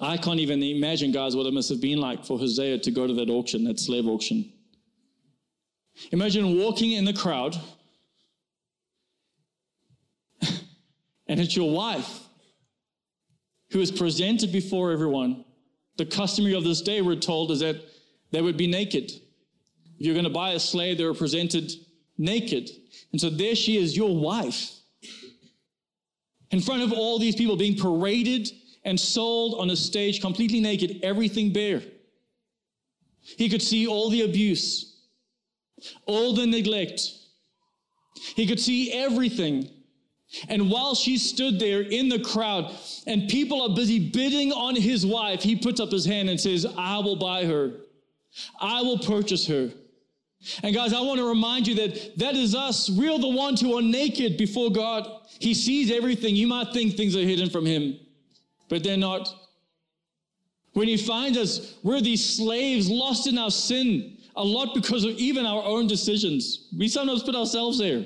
I 0.01 0.17
can't 0.17 0.41
even 0.41 0.61
imagine, 0.65 1.13
guys, 1.13 1.37
what 1.37 1.47
it 1.47 1.55
must 1.55 1.69
have 1.69 1.81
been 1.81 1.99
like 1.99 2.25
for 2.25 2.41
Hosea 2.41 2.79
to 2.79 2.91
go 2.91 3.07
to 3.07 3.15
that 3.15 3.31
auction, 3.31 3.63
that 3.65 3.79
slave 3.79 4.09
auction. 4.09 4.51
Imagine 6.11 6.59
walking 6.59 6.93
in 6.93 7.05
the 7.05 7.13
crowd 7.13 7.57
and 11.27 11.41
it's 11.41 11.57
your 11.57 11.71
wife 11.71 12.21
who 13.71 13.81
is 13.81 13.91
presented 13.91 14.53
before 14.53 14.93
everyone. 14.93 15.45
The 15.97 16.07
customary 16.07 16.55
of 16.55 16.65
this 16.65 16.81
day, 16.81 17.01
we're 17.03 17.17
told, 17.17 17.51
is 17.51 17.61
that 17.61 17.77
they 18.31 18.43
would 18.43 18.57
be 18.57 18.67
naked. 18.67 19.11
If 19.99 20.07
you're 20.07 20.15
going 20.15 20.25
to 20.25 20.31
buy 20.31 20.53
a 20.53 20.61
slave, 20.61 20.99
they 20.99 21.05
were 21.05 21.15
presented 21.15 21.73
naked. 22.19 22.71
And 23.13 23.21
so 23.21 23.31
there 23.31 23.55
she 23.55 23.77
is, 23.77 23.97
your 23.97 24.15
wife, 24.15 24.71
in 26.51 26.61
front 26.61 26.83
of 26.83 26.93
all 26.93 27.19
these 27.19 27.37
people 27.37 27.57
being 27.57 27.77
paraded 27.77 28.49
and 28.85 28.99
sold 28.99 29.61
on 29.61 29.71
a 29.71 29.77
stage 29.77 30.21
completely 30.21 30.61
naked, 30.61 31.01
everything 31.03 31.53
bare. 31.53 31.83
He 33.23 33.49
could 33.49 33.63
see 33.63 33.87
all 33.87 34.11
the 34.11 34.23
abuse, 34.23 34.94
all 36.07 36.35
the 36.35 36.47
neglect. 36.47 37.01
He 38.37 38.47
could 38.47 38.61
see 38.61 38.93
everything. 38.93 39.69
And 40.49 40.71
while 40.71 40.95
she 40.95 41.17
stood 41.19 41.61
there 41.61 41.83
in 41.83 42.09
the 42.09 42.19
crowd 42.19 42.75
and 43.07 43.29
people 43.29 43.63
are 43.63 43.75
busy 43.75 44.11
bidding 44.11 44.53
on 44.53 44.75
his 44.75 45.07
wife, 45.07 45.43
he 45.43 45.55
puts 45.55 45.81
up 45.81 45.91
his 45.91 46.05
hand 46.05 46.29
and 46.29 46.41
says, 46.41 46.67
I 46.77 46.99
will 46.99 47.17
buy 47.17 47.45
her. 47.45 47.73
I 48.61 48.83
will 48.83 48.99
purchase 48.99 49.47
her. 49.47 49.71
And 50.63 50.75
guys, 50.75 50.93
I 50.93 51.01
want 51.01 51.19
to 51.21 51.29
remind 51.29 51.67
you 51.67 51.75
that 51.77 52.19
that 52.19 52.35
is 52.35 52.55
us. 52.55 52.91
We're 52.91 53.19
the 53.19 53.29
ones 53.29 53.61
who 53.61 53.79
are 53.79 53.83
naked 53.83 54.37
before 54.37 54.71
God. 54.71 55.09
He 55.39 55.55
sees 55.55 55.91
everything. 55.91 56.37
You 56.37 56.47
might 56.47 56.73
think 56.73 56.95
things 56.95 57.17
are 57.17 57.21
hidden 57.21 57.49
from 57.49 57.65
him, 57.65 57.99
but 58.69 58.83
they're 58.83 58.97
not. 58.97 59.33
When 60.73 60.89
he 60.89 60.97
finds 60.97 61.39
us, 61.39 61.79
we're 61.83 62.01
these 62.01 62.37
slaves 62.37 62.91
lost 62.91 63.27
in 63.27 63.39
our 63.39 63.51
sin 63.51 64.14
a 64.37 64.45
lot 64.45 64.75
because 64.75 65.05
of 65.05 65.13
even 65.13 65.47
our 65.47 65.63
own 65.63 65.87
decisions. 65.87 66.69
We 66.77 66.89
sometimes 66.89 67.23
put 67.23 67.35
ourselves 67.35 67.79
there. 67.79 68.05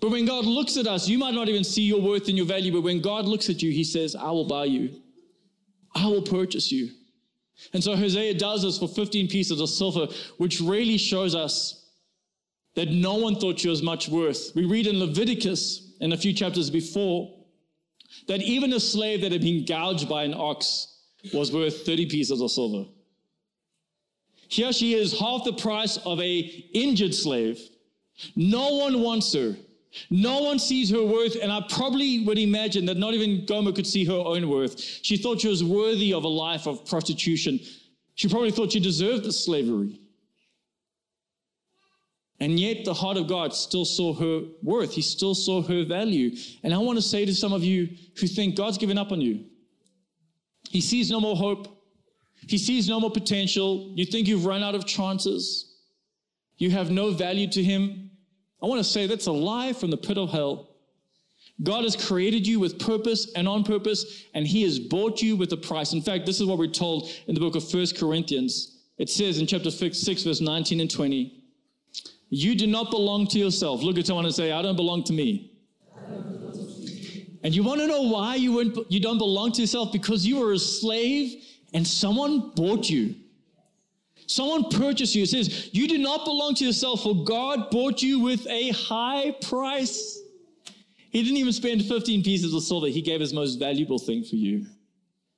But 0.00 0.10
when 0.10 0.24
God 0.24 0.44
looks 0.44 0.76
at 0.76 0.86
us, 0.86 1.08
you 1.08 1.18
might 1.18 1.34
not 1.34 1.48
even 1.48 1.62
see 1.62 1.82
your 1.82 2.00
worth 2.00 2.28
and 2.28 2.36
your 2.36 2.46
value, 2.46 2.72
but 2.72 2.82
when 2.82 3.00
God 3.00 3.26
looks 3.26 3.48
at 3.48 3.62
you, 3.62 3.70
he 3.70 3.84
says, 3.84 4.16
I 4.16 4.30
will 4.30 4.46
buy 4.46 4.64
you. 4.64 5.00
I 5.94 6.06
will 6.06 6.22
purchase 6.22 6.72
you. 6.72 6.90
And 7.72 7.82
so 7.82 7.94
Hosea 7.94 8.34
does 8.34 8.62
this 8.62 8.78
for 8.78 8.88
15 8.88 9.28
pieces 9.28 9.60
of 9.60 9.68
silver, 9.68 10.08
which 10.38 10.60
really 10.60 10.98
shows 10.98 11.34
us 11.34 11.90
that 12.74 12.90
no 12.90 13.14
one 13.14 13.36
thought 13.36 13.60
she 13.60 13.68
was 13.68 13.82
much 13.82 14.08
worth. 14.08 14.52
We 14.56 14.64
read 14.64 14.86
in 14.86 14.98
Leviticus, 14.98 15.94
in 16.00 16.12
a 16.12 16.16
few 16.16 16.32
chapters 16.32 16.70
before, 16.70 17.32
that 18.26 18.40
even 18.40 18.72
a 18.72 18.80
slave 18.80 19.20
that 19.20 19.32
had 19.32 19.42
been 19.42 19.64
gouged 19.64 20.08
by 20.08 20.24
an 20.24 20.34
ox 20.34 20.98
was 21.32 21.52
worth 21.52 21.86
30 21.86 22.06
pieces 22.06 22.40
of 22.40 22.50
silver. 22.50 22.88
Here 24.52 24.70
she 24.70 24.92
is, 24.92 25.18
half 25.18 25.44
the 25.44 25.54
price 25.54 25.96
of 26.04 26.20
a 26.20 26.38
injured 26.74 27.14
slave. 27.14 27.58
No 28.36 28.74
one 28.74 29.00
wants 29.00 29.32
her. 29.32 29.56
No 30.10 30.42
one 30.42 30.58
sees 30.58 30.90
her 30.90 31.02
worth, 31.02 31.36
and 31.40 31.50
I 31.50 31.64
probably 31.70 32.22
would 32.26 32.38
imagine 32.38 32.84
that 32.84 32.98
not 32.98 33.14
even 33.14 33.46
Gomer 33.46 33.72
could 33.72 33.86
see 33.86 34.04
her 34.04 34.12
own 34.12 34.50
worth. 34.50 34.78
She 34.78 35.16
thought 35.16 35.40
she 35.40 35.48
was 35.48 35.64
worthy 35.64 36.12
of 36.12 36.24
a 36.24 36.28
life 36.28 36.66
of 36.66 36.84
prostitution. 36.84 37.60
She 38.14 38.28
probably 38.28 38.50
thought 38.50 38.72
she 38.72 38.80
deserved 38.80 39.24
the 39.24 39.32
slavery. 39.32 39.98
And 42.38 42.60
yet, 42.60 42.84
the 42.84 42.92
heart 42.92 43.16
of 43.16 43.28
God 43.28 43.54
still 43.54 43.86
saw 43.86 44.12
her 44.12 44.42
worth. 44.62 44.92
He 44.92 45.00
still 45.00 45.34
saw 45.34 45.62
her 45.62 45.82
value. 45.86 46.36
And 46.62 46.74
I 46.74 46.76
want 46.76 46.98
to 46.98 47.02
say 47.02 47.24
to 47.24 47.34
some 47.34 47.54
of 47.54 47.64
you 47.64 47.88
who 48.18 48.26
think 48.26 48.56
God's 48.56 48.76
given 48.76 48.98
up 48.98 49.12
on 49.12 49.22
you, 49.22 49.46
He 50.68 50.82
sees 50.82 51.10
no 51.10 51.20
more 51.20 51.36
hope. 51.36 51.78
He 52.48 52.58
sees 52.58 52.88
no 52.88 53.00
more 53.00 53.10
potential. 53.10 53.92
You 53.94 54.04
think 54.04 54.28
you've 54.28 54.46
run 54.46 54.62
out 54.62 54.74
of 54.74 54.86
chances. 54.86 55.76
You 56.56 56.70
have 56.70 56.90
no 56.90 57.10
value 57.12 57.50
to 57.50 57.62
him. 57.62 58.10
I 58.62 58.66
want 58.66 58.78
to 58.78 58.84
say 58.84 59.06
that's 59.06 59.26
a 59.26 59.32
lie 59.32 59.72
from 59.72 59.90
the 59.90 59.96
pit 59.96 60.18
of 60.18 60.30
hell. 60.30 60.68
God 61.62 61.84
has 61.84 61.96
created 61.96 62.46
you 62.46 62.58
with 62.58 62.78
purpose 62.78 63.32
and 63.34 63.46
on 63.46 63.62
purpose, 63.62 64.24
and 64.34 64.46
he 64.46 64.62
has 64.62 64.78
bought 64.78 65.20
you 65.20 65.36
with 65.36 65.52
a 65.52 65.56
price. 65.56 65.92
In 65.92 66.02
fact, 66.02 66.26
this 66.26 66.40
is 66.40 66.46
what 66.46 66.58
we're 66.58 66.66
told 66.66 67.10
in 67.26 67.34
the 67.34 67.40
book 67.40 67.54
of 67.54 67.68
First 67.68 67.98
Corinthians. 67.98 68.78
It 68.98 69.10
says 69.10 69.38
in 69.38 69.46
chapter 69.46 69.70
6, 69.70 70.22
verse 70.22 70.40
19 70.40 70.80
and 70.80 70.90
20, 70.90 71.44
you 72.30 72.54
do 72.54 72.66
not 72.66 72.90
belong 72.90 73.26
to 73.28 73.38
yourself. 73.38 73.82
Look 73.82 73.98
at 73.98 74.06
someone 74.06 74.24
and 74.24 74.34
say, 74.34 74.52
I 74.52 74.62
don't 74.62 74.76
belong 74.76 75.04
to 75.04 75.12
me. 75.12 75.52
And 77.44 77.54
you 77.54 77.62
want 77.62 77.80
to 77.80 77.86
know 77.86 78.02
why 78.02 78.36
you, 78.36 78.86
you 78.88 79.00
don't 79.00 79.18
belong 79.18 79.52
to 79.52 79.60
yourself? 79.60 79.92
Because 79.92 80.24
you 80.24 80.42
are 80.46 80.52
a 80.52 80.58
slave 80.58 81.42
and 81.74 81.86
someone 81.86 82.52
bought 82.54 82.88
you. 82.88 83.14
Someone 84.26 84.70
purchased 84.70 85.14
you. 85.14 85.24
It 85.24 85.28
says, 85.28 85.70
You 85.72 85.88
do 85.88 85.98
not 85.98 86.24
belong 86.24 86.54
to 86.56 86.64
yourself, 86.64 87.02
for 87.02 87.24
God 87.24 87.70
bought 87.70 88.02
you 88.02 88.20
with 88.20 88.46
a 88.46 88.70
high 88.70 89.36
price. 89.42 90.20
He 91.10 91.22
didn't 91.22 91.36
even 91.36 91.52
spend 91.52 91.84
15 91.84 92.22
pieces 92.22 92.54
of 92.54 92.62
silver, 92.62 92.86
He 92.86 93.02
gave 93.02 93.20
His 93.20 93.34
most 93.34 93.56
valuable 93.56 93.98
thing 93.98 94.24
for 94.24 94.36
you. 94.36 94.66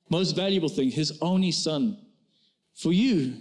most 0.09 0.35
valuable 0.35 0.69
thing, 0.69 0.91
his 0.91 1.17
only 1.21 1.51
son, 1.51 1.97
for 2.73 2.93
you, 2.93 3.33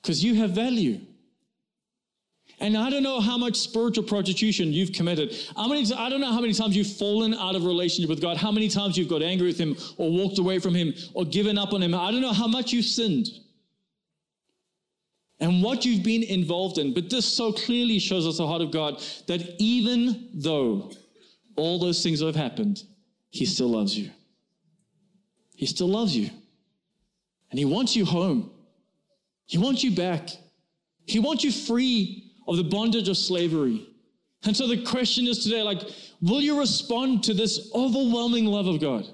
because 0.00 0.22
you 0.22 0.34
have 0.36 0.50
value. 0.50 1.00
And 2.58 2.76
I 2.76 2.88
don't 2.88 3.02
know 3.02 3.20
how 3.20 3.36
much 3.36 3.56
spiritual 3.56 4.04
prostitution 4.04 4.72
you've 4.72 4.92
committed. 4.92 5.36
How 5.54 5.68
many, 5.68 5.92
I 5.92 6.08
don't 6.08 6.20
know 6.22 6.32
how 6.32 6.40
many 6.40 6.54
times 6.54 6.74
you've 6.74 6.90
fallen 6.96 7.34
out 7.34 7.54
of 7.54 7.64
relationship 7.64 8.08
with 8.08 8.22
God, 8.22 8.38
how 8.38 8.50
many 8.50 8.68
times 8.68 8.96
you've 8.96 9.10
got 9.10 9.22
angry 9.22 9.48
with 9.48 9.58
Him 9.58 9.76
or 9.98 10.10
walked 10.10 10.38
away 10.38 10.58
from 10.58 10.74
Him 10.74 10.94
or 11.12 11.26
given 11.26 11.58
up 11.58 11.74
on 11.74 11.82
Him. 11.82 11.94
I 11.94 12.10
don't 12.10 12.22
know 12.22 12.32
how 12.32 12.46
much 12.46 12.72
you've 12.72 12.86
sinned 12.86 13.28
and 15.38 15.62
what 15.62 15.84
you've 15.84 16.02
been 16.02 16.22
involved 16.22 16.78
in. 16.78 16.94
But 16.94 17.10
this 17.10 17.26
so 17.26 17.52
clearly 17.52 17.98
shows 17.98 18.26
us 18.26 18.38
the 18.38 18.46
heart 18.46 18.62
of 18.62 18.70
God 18.70 19.02
that 19.26 19.56
even 19.58 20.30
though 20.32 20.92
all 21.56 21.78
those 21.78 22.02
things 22.02 22.22
have 22.22 22.36
happened, 22.36 22.82
He 23.28 23.44
still 23.44 23.68
loves 23.68 23.98
you. 23.98 24.10
He 25.56 25.66
still 25.66 25.88
loves 25.88 26.16
you. 26.16 26.30
And 27.50 27.58
He 27.58 27.66
wants 27.66 27.94
you 27.94 28.06
home. 28.06 28.50
He 29.44 29.58
wants 29.58 29.84
you 29.84 29.94
back. 29.94 30.30
He 31.04 31.18
wants 31.18 31.44
you 31.44 31.52
free 31.52 32.25
of 32.46 32.56
the 32.56 32.64
bondage 32.64 33.08
of 33.08 33.16
slavery. 33.16 33.88
And 34.44 34.56
so 34.56 34.66
the 34.66 34.82
question 34.84 35.26
is 35.26 35.42
today 35.42 35.62
like, 35.62 35.82
will 36.20 36.40
you 36.40 36.58
respond 36.58 37.24
to 37.24 37.34
this 37.34 37.70
overwhelming 37.74 38.46
love 38.46 38.66
of 38.66 38.80
God? 38.80 39.06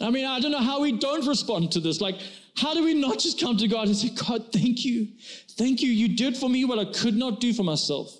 I 0.00 0.10
mean, 0.10 0.26
I 0.26 0.38
don't 0.40 0.52
know 0.52 0.58
how 0.58 0.80
we 0.80 0.92
don't 0.92 1.26
respond 1.26 1.72
to 1.72 1.80
this. 1.80 2.00
Like, 2.00 2.20
how 2.56 2.72
do 2.74 2.84
we 2.84 2.94
not 2.94 3.18
just 3.18 3.40
come 3.40 3.56
to 3.56 3.68
God 3.68 3.88
and 3.88 3.96
say, 3.96 4.10
God, 4.10 4.52
thank 4.52 4.84
you. 4.84 5.08
Thank 5.52 5.82
you. 5.82 5.90
You 5.90 6.16
did 6.16 6.36
for 6.36 6.48
me 6.48 6.64
what 6.64 6.78
I 6.78 6.84
could 6.84 7.16
not 7.16 7.40
do 7.40 7.52
for 7.52 7.64
myself. 7.64 8.16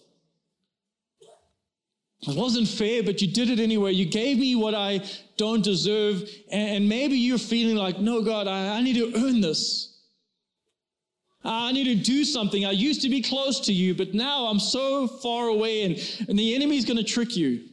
It 2.23 2.37
wasn't 2.37 2.67
fair, 2.67 3.05
but 3.05 3.23
you 3.23 3.29
did 3.29 3.49
it 3.49 3.61
anyway. 3.61 3.93
You 3.93 4.05
gave 4.05 4.39
me 4.39 4.57
what 4.57 4.75
I 4.75 5.05
don't 5.37 5.63
deserve. 5.63 6.29
And 6.51 6.89
maybe 6.89 7.17
you're 7.17 7.39
feeling 7.39 7.77
like, 7.77 8.01
no, 8.01 8.23
God, 8.23 8.49
I, 8.49 8.81
need 8.81 8.97
to 8.97 9.13
earn 9.17 9.41
this. 9.41 9.98
Uh, 11.45 11.69
I 11.69 11.73
need 11.73 11.85
to 11.85 11.95
do 11.95 12.25
something. 12.25 12.67
I 12.67 12.73
used 12.73 13.03
to 13.03 13.09
be 13.09 13.23
close 13.23 13.61
to 13.61 13.73
you, 13.73 13.95
but 13.95 14.13
now 14.13 14.47
I'm 14.47 14.59
so 14.59 15.07
far 15.07 15.49
away, 15.49 15.83
and, 15.83 16.29
and 16.29 16.39
the 16.39 16.55
enemy's 16.55 16.85
going 16.85 16.97
to 16.97 17.05
trick 17.05 17.37
you. 17.37 17.65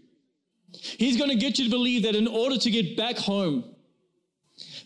He's 0.71 1.17
going 1.17 1.31
to 1.31 1.35
get 1.35 1.57
you 1.57 1.65
to 1.65 1.71
believe 1.71 2.03
that 2.03 2.15
in 2.15 2.27
order 2.27 2.57
to 2.57 2.71
get 2.71 2.95
back 2.95 3.17
home, 3.17 3.63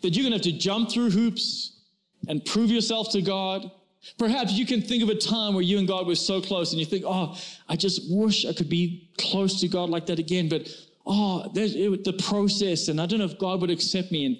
that 0.01 0.15
you're 0.15 0.23
going 0.23 0.31
to 0.31 0.37
have 0.37 0.55
to 0.55 0.57
jump 0.57 0.89
through 0.89 1.09
hoops 1.09 1.81
and 2.27 2.43
prove 2.45 2.71
yourself 2.71 3.11
to 3.11 3.21
God. 3.21 3.69
Perhaps 4.17 4.53
you 4.53 4.65
can 4.65 4.81
think 4.81 5.03
of 5.03 5.09
a 5.09 5.15
time 5.15 5.53
where 5.53 5.63
you 5.63 5.77
and 5.77 5.87
God 5.87 6.07
were 6.07 6.15
so 6.15 6.41
close, 6.41 6.71
and 6.71 6.79
you 6.79 6.85
think, 6.85 7.03
"Oh, 7.05 7.37
I 7.67 7.75
just 7.75 8.09
wish 8.09 8.45
I 8.45 8.53
could 8.53 8.69
be 8.69 9.09
close 9.17 9.59
to 9.59 9.67
God 9.67 9.89
like 9.89 10.05
that 10.05 10.19
again." 10.19 10.47
But 10.47 10.69
oh, 11.05 11.51
there's 11.53 11.75
it, 11.75 12.05
the 12.05 12.13
process, 12.13 12.87
and 12.87 13.01
I 13.01 13.05
don't 13.05 13.19
know 13.19 13.25
if 13.25 13.37
God 13.37 13.59
would 13.59 13.69
accept 13.69 14.09
me. 14.09 14.25
And 14.25 14.37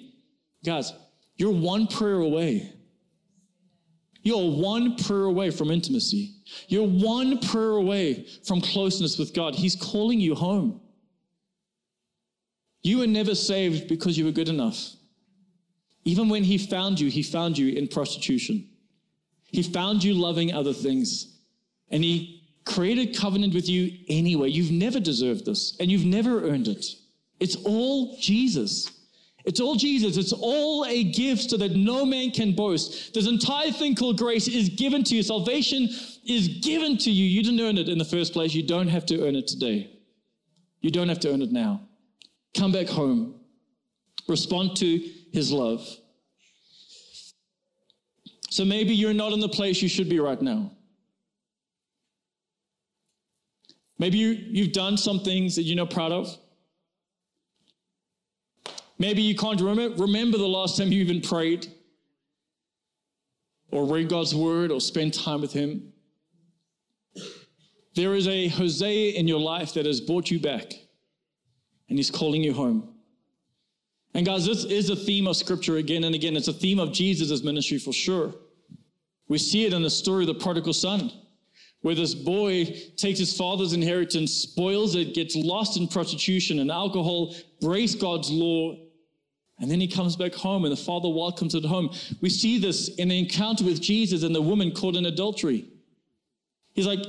guys, 0.64 0.94
you're 1.36 1.50
one 1.52 1.86
prayer 1.88 2.20
away 2.20 2.72
you're 4.22 4.50
one 4.50 4.96
prayer 4.96 5.24
away 5.24 5.50
from 5.50 5.70
intimacy. 5.70 6.34
You're 6.68 6.86
one 6.86 7.38
prayer 7.38 7.72
away 7.72 8.26
from 8.44 8.60
closeness 8.60 9.18
with 9.18 9.34
God. 9.34 9.54
He's 9.54 9.76
calling 9.76 10.20
you 10.20 10.34
home. 10.34 10.80
You 12.82 12.98
were 12.98 13.06
never 13.06 13.34
saved 13.34 13.88
because 13.88 14.18
you 14.18 14.24
were 14.24 14.32
good 14.32 14.48
enough. 14.48 14.94
Even 16.04 16.28
when 16.28 16.44
He 16.44 16.58
found 16.58 17.00
you, 17.00 17.08
He 17.10 17.22
found 17.22 17.56
you 17.56 17.74
in 17.74 17.88
prostitution. 17.88 18.68
He 19.44 19.62
found 19.62 20.04
you 20.04 20.14
loving 20.14 20.52
other 20.52 20.72
things. 20.72 21.38
And 21.90 22.04
He 22.04 22.40
created 22.64 23.16
covenant 23.16 23.54
with 23.54 23.68
you 23.68 23.92
anyway. 24.08 24.48
You've 24.48 24.70
never 24.70 25.00
deserved 25.00 25.44
this, 25.46 25.76
and 25.80 25.90
you've 25.90 26.04
never 26.04 26.48
earned 26.48 26.68
it. 26.68 26.84
It's 27.38 27.56
all 27.56 28.16
Jesus. 28.18 28.90
It's 29.50 29.58
all 29.58 29.74
Jesus. 29.74 30.16
It's 30.16 30.32
all 30.32 30.86
a 30.86 31.02
gift 31.02 31.50
so 31.50 31.56
that 31.56 31.72
no 31.72 32.06
man 32.06 32.30
can 32.30 32.52
boast. 32.52 33.12
This 33.14 33.26
entire 33.26 33.72
thing 33.72 33.96
called 33.96 34.16
grace 34.16 34.46
is 34.46 34.68
given 34.68 35.02
to 35.02 35.16
you. 35.16 35.24
Salvation 35.24 35.88
is 36.24 36.60
given 36.62 36.96
to 36.98 37.10
you. 37.10 37.24
You 37.24 37.42
didn't 37.42 37.60
earn 37.60 37.76
it 37.76 37.88
in 37.88 37.98
the 37.98 38.04
first 38.04 38.32
place. 38.32 38.54
You 38.54 38.62
don't 38.62 38.86
have 38.86 39.04
to 39.06 39.26
earn 39.26 39.34
it 39.34 39.48
today. 39.48 39.90
You 40.82 40.92
don't 40.92 41.08
have 41.08 41.18
to 41.20 41.32
earn 41.32 41.42
it 41.42 41.50
now. 41.50 41.80
Come 42.56 42.70
back 42.70 42.86
home. 42.86 43.40
Respond 44.28 44.76
to 44.76 45.04
his 45.32 45.50
love. 45.50 45.84
So 48.50 48.64
maybe 48.64 48.94
you're 48.94 49.12
not 49.12 49.32
in 49.32 49.40
the 49.40 49.48
place 49.48 49.82
you 49.82 49.88
should 49.88 50.08
be 50.08 50.20
right 50.20 50.40
now. 50.40 50.70
Maybe 53.98 54.18
you, 54.18 54.28
you've 54.28 54.72
done 54.72 54.96
some 54.96 55.18
things 55.18 55.56
that 55.56 55.62
you're 55.62 55.74
not 55.74 55.90
proud 55.90 56.12
of. 56.12 56.38
Maybe 59.00 59.22
you 59.22 59.34
can't 59.34 59.58
remember, 59.62 59.96
remember 60.02 60.36
the 60.36 60.46
last 60.46 60.76
time 60.76 60.92
you 60.92 61.00
even 61.00 61.22
prayed 61.22 61.66
or 63.70 63.86
read 63.86 64.10
God's 64.10 64.34
word 64.34 64.70
or 64.70 64.78
spent 64.78 65.14
time 65.14 65.40
with 65.40 65.54
Him. 65.54 65.94
There 67.94 68.14
is 68.14 68.28
a 68.28 68.48
Hosea 68.48 69.12
in 69.12 69.26
your 69.26 69.40
life 69.40 69.72
that 69.72 69.86
has 69.86 70.02
brought 70.02 70.30
you 70.30 70.38
back 70.38 70.74
and 71.88 71.98
He's 71.98 72.10
calling 72.10 72.44
you 72.44 72.52
home. 72.52 72.92
And 74.12 74.26
guys, 74.26 74.44
this 74.44 74.64
is 74.64 74.90
a 74.90 74.96
theme 74.96 75.26
of 75.26 75.36
scripture 75.36 75.78
again 75.78 76.04
and 76.04 76.14
again. 76.14 76.36
It's 76.36 76.48
a 76.48 76.52
theme 76.52 76.78
of 76.78 76.92
Jesus' 76.92 77.42
ministry 77.42 77.78
for 77.78 77.94
sure. 77.94 78.34
We 79.28 79.38
see 79.38 79.64
it 79.64 79.72
in 79.72 79.80
the 79.82 79.88
story 79.88 80.24
of 80.24 80.26
the 80.26 80.34
prodigal 80.34 80.74
son, 80.74 81.10
where 81.80 81.94
this 81.94 82.14
boy 82.14 82.66
takes 82.98 83.18
his 83.18 83.34
father's 83.34 83.72
inheritance, 83.72 84.30
spoils 84.30 84.94
it, 84.94 85.14
gets 85.14 85.36
lost 85.36 85.78
in 85.78 85.88
prostitution 85.88 86.58
and 86.58 86.70
alcohol, 86.70 87.34
breaks 87.62 87.94
God's 87.94 88.30
law, 88.30 88.76
and 89.60 89.70
then 89.70 89.80
he 89.80 89.86
comes 89.86 90.16
back 90.16 90.34
home 90.34 90.64
and 90.64 90.72
the 90.72 90.76
father 90.76 91.08
welcomes 91.08 91.54
him 91.54 91.64
home. 91.64 91.90
We 92.20 92.30
see 92.30 92.58
this 92.58 92.88
in 92.96 93.08
the 93.08 93.18
encounter 93.18 93.64
with 93.64 93.80
Jesus 93.80 94.22
and 94.22 94.34
the 94.34 94.40
woman 94.40 94.72
caught 94.72 94.96
in 94.96 95.06
adultery. 95.06 95.68
He's 96.72 96.86
like, 96.86 97.00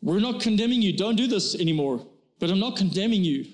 We're 0.00 0.20
not 0.20 0.40
condemning 0.40 0.82
you. 0.82 0.96
Don't 0.96 1.16
do 1.16 1.26
this 1.26 1.54
anymore. 1.56 2.06
But 2.38 2.50
I'm 2.50 2.60
not 2.60 2.76
condemning 2.76 3.24
you. 3.24 3.44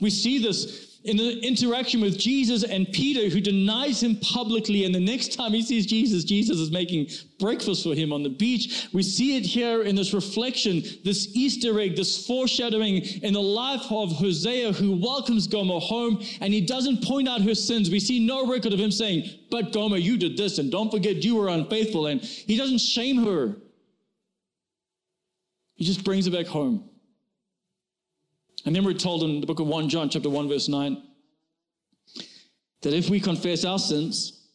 We 0.00 0.10
see 0.10 0.38
this 0.38 0.89
in 1.04 1.16
the 1.16 1.38
interaction 1.40 2.00
with 2.00 2.18
Jesus 2.18 2.62
and 2.62 2.86
Peter, 2.92 3.28
who 3.28 3.40
denies 3.40 4.02
him 4.02 4.16
publicly. 4.16 4.84
And 4.84 4.94
the 4.94 5.00
next 5.00 5.34
time 5.34 5.52
he 5.52 5.62
sees 5.62 5.86
Jesus, 5.86 6.24
Jesus 6.24 6.58
is 6.58 6.70
making 6.70 7.08
breakfast 7.38 7.84
for 7.84 7.94
him 7.94 8.12
on 8.12 8.22
the 8.22 8.28
beach. 8.28 8.88
We 8.92 9.02
see 9.02 9.36
it 9.36 9.46
here 9.46 9.82
in 9.82 9.96
this 9.96 10.12
reflection, 10.12 10.82
this 11.04 11.34
Easter 11.34 11.80
egg, 11.80 11.96
this 11.96 12.26
foreshadowing 12.26 12.96
in 13.22 13.32
the 13.32 13.40
life 13.40 13.90
of 13.90 14.12
Hosea, 14.12 14.72
who 14.72 14.96
welcomes 14.96 15.46
Gomer 15.46 15.80
home 15.80 16.22
and 16.40 16.52
he 16.52 16.60
doesn't 16.60 17.02
point 17.02 17.28
out 17.28 17.40
her 17.40 17.54
sins. 17.54 17.90
We 17.90 18.00
see 18.00 18.24
no 18.24 18.46
record 18.46 18.74
of 18.74 18.78
him 18.78 18.90
saying, 18.90 19.28
But 19.50 19.72
Gomer, 19.72 19.96
you 19.96 20.18
did 20.18 20.36
this, 20.36 20.58
and 20.58 20.70
don't 20.70 20.90
forget 20.90 21.24
you 21.24 21.36
were 21.36 21.48
unfaithful. 21.48 22.06
And 22.06 22.20
he 22.20 22.56
doesn't 22.56 22.78
shame 22.78 23.24
her, 23.24 23.56
he 25.76 25.84
just 25.86 26.04
brings 26.04 26.26
her 26.26 26.32
back 26.32 26.46
home. 26.46 26.90
And 28.64 28.74
then 28.74 28.84
we're 28.84 28.94
told 28.94 29.22
in 29.22 29.40
the 29.40 29.46
book 29.46 29.60
of 29.60 29.66
1 29.66 29.88
John, 29.88 30.08
chapter 30.08 30.28
1, 30.28 30.48
verse 30.48 30.68
9, 30.68 31.02
that 32.82 32.92
if 32.92 33.08
we 33.08 33.20
confess 33.20 33.64
our 33.64 33.78
sins, 33.78 34.48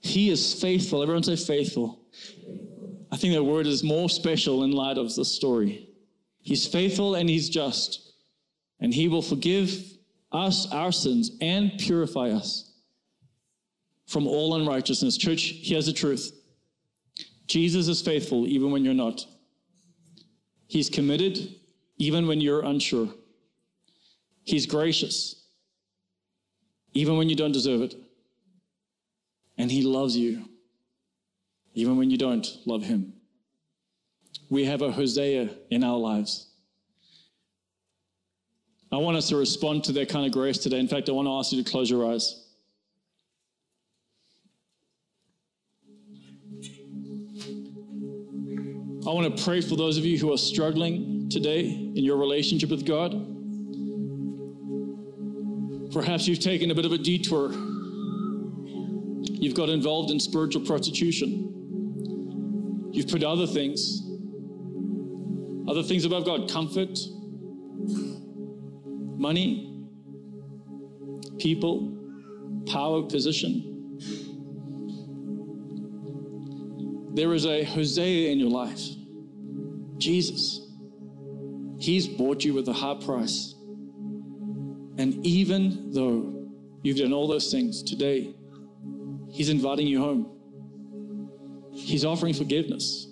he 0.00 0.30
is 0.30 0.60
faithful. 0.60 1.02
Everyone 1.02 1.22
say 1.22 1.36
faithful. 1.36 2.00
I 3.10 3.16
think 3.16 3.34
that 3.34 3.44
word 3.44 3.66
is 3.66 3.84
more 3.84 4.08
special 4.08 4.64
in 4.64 4.72
light 4.72 4.98
of 4.98 5.14
the 5.14 5.24
story. 5.24 5.88
He's 6.40 6.66
faithful 6.66 7.14
and 7.14 7.28
he's 7.28 7.48
just, 7.48 8.12
and 8.80 8.92
he 8.92 9.08
will 9.08 9.22
forgive 9.22 9.84
us 10.32 10.70
our 10.72 10.90
sins 10.90 11.30
and 11.40 11.78
purify 11.78 12.30
us 12.30 12.72
from 14.06 14.26
all 14.26 14.54
unrighteousness. 14.54 15.16
Church, 15.16 15.54
here's 15.62 15.86
the 15.86 15.92
truth 15.92 16.32
Jesus 17.46 17.86
is 17.88 18.02
faithful 18.02 18.46
even 18.46 18.70
when 18.70 18.84
you're 18.84 18.94
not. 18.94 19.24
He's 20.66 20.88
committed 20.88 21.54
even 22.02 22.26
when 22.26 22.40
you're 22.40 22.64
unsure. 22.64 23.08
He's 24.42 24.66
gracious, 24.66 25.36
even 26.94 27.16
when 27.16 27.28
you 27.28 27.36
don't 27.36 27.52
deserve 27.52 27.80
it. 27.80 27.94
And 29.56 29.70
He 29.70 29.82
loves 29.82 30.16
you, 30.16 30.48
even 31.74 31.96
when 31.96 32.10
you 32.10 32.18
don't 32.18 32.44
love 32.66 32.82
Him. 32.82 33.12
We 34.50 34.64
have 34.64 34.82
a 34.82 34.90
Hosea 34.90 35.50
in 35.70 35.84
our 35.84 35.96
lives. 35.96 36.48
I 38.90 38.96
want 38.96 39.16
us 39.16 39.28
to 39.28 39.36
respond 39.36 39.84
to 39.84 39.92
that 39.92 40.08
kind 40.08 40.26
of 40.26 40.32
grace 40.32 40.58
today. 40.58 40.80
In 40.80 40.88
fact, 40.88 41.08
I 41.08 41.12
want 41.12 41.28
to 41.28 41.32
ask 41.32 41.52
you 41.52 41.62
to 41.62 41.70
close 41.70 41.88
your 41.88 42.10
eyes. 42.12 42.48
I 49.06 49.10
want 49.10 49.36
to 49.36 49.44
pray 49.44 49.60
for 49.60 49.76
those 49.76 49.98
of 49.98 50.04
you 50.04 50.18
who 50.18 50.32
are 50.32 50.38
struggling 50.38 51.11
today 51.32 51.68
in 51.68 52.04
your 52.04 52.16
relationship 52.16 52.70
with 52.70 52.86
God. 52.86 53.12
Perhaps 55.92 56.26
you've 56.26 56.40
taken 56.40 56.70
a 56.70 56.74
bit 56.74 56.84
of 56.84 56.92
a 56.92 56.98
detour. 56.98 57.52
You've 59.24 59.54
got 59.54 59.68
involved 59.68 60.10
in 60.10 60.20
spiritual 60.20 60.64
prostitution. 60.64 62.90
You've 62.92 63.08
put 63.08 63.24
other 63.24 63.46
things, 63.46 64.02
other 65.68 65.82
things 65.82 66.04
above 66.04 66.24
God, 66.24 66.50
comfort, 66.50 66.98
money, 69.18 69.84
people, 71.38 71.98
power, 72.66 73.02
position. 73.02 73.68
There 77.14 77.34
is 77.34 77.44
a 77.44 77.64
Hosea 77.64 78.30
in 78.30 78.38
your 78.38 78.50
life, 78.50 78.80
Jesus. 79.98 80.61
He's 81.82 82.06
bought 82.06 82.44
you 82.44 82.54
with 82.54 82.68
a 82.68 82.72
high 82.72 82.94
price. 82.94 83.56
And 84.98 85.26
even 85.26 85.90
though 85.92 86.48
you've 86.82 86.98
done 86.98 87.12
all 87.12 87.26
those 87.26 87.50
things 87.50 87.82
today, 87.82 88.36
He's 89.28 89.48
inviting 89.48 89.88
you 89.88 89.98
home. 89.98 90.30
He's 91.72 92.04
offering 92.04 92.34
forgiveness. 92.34 93.08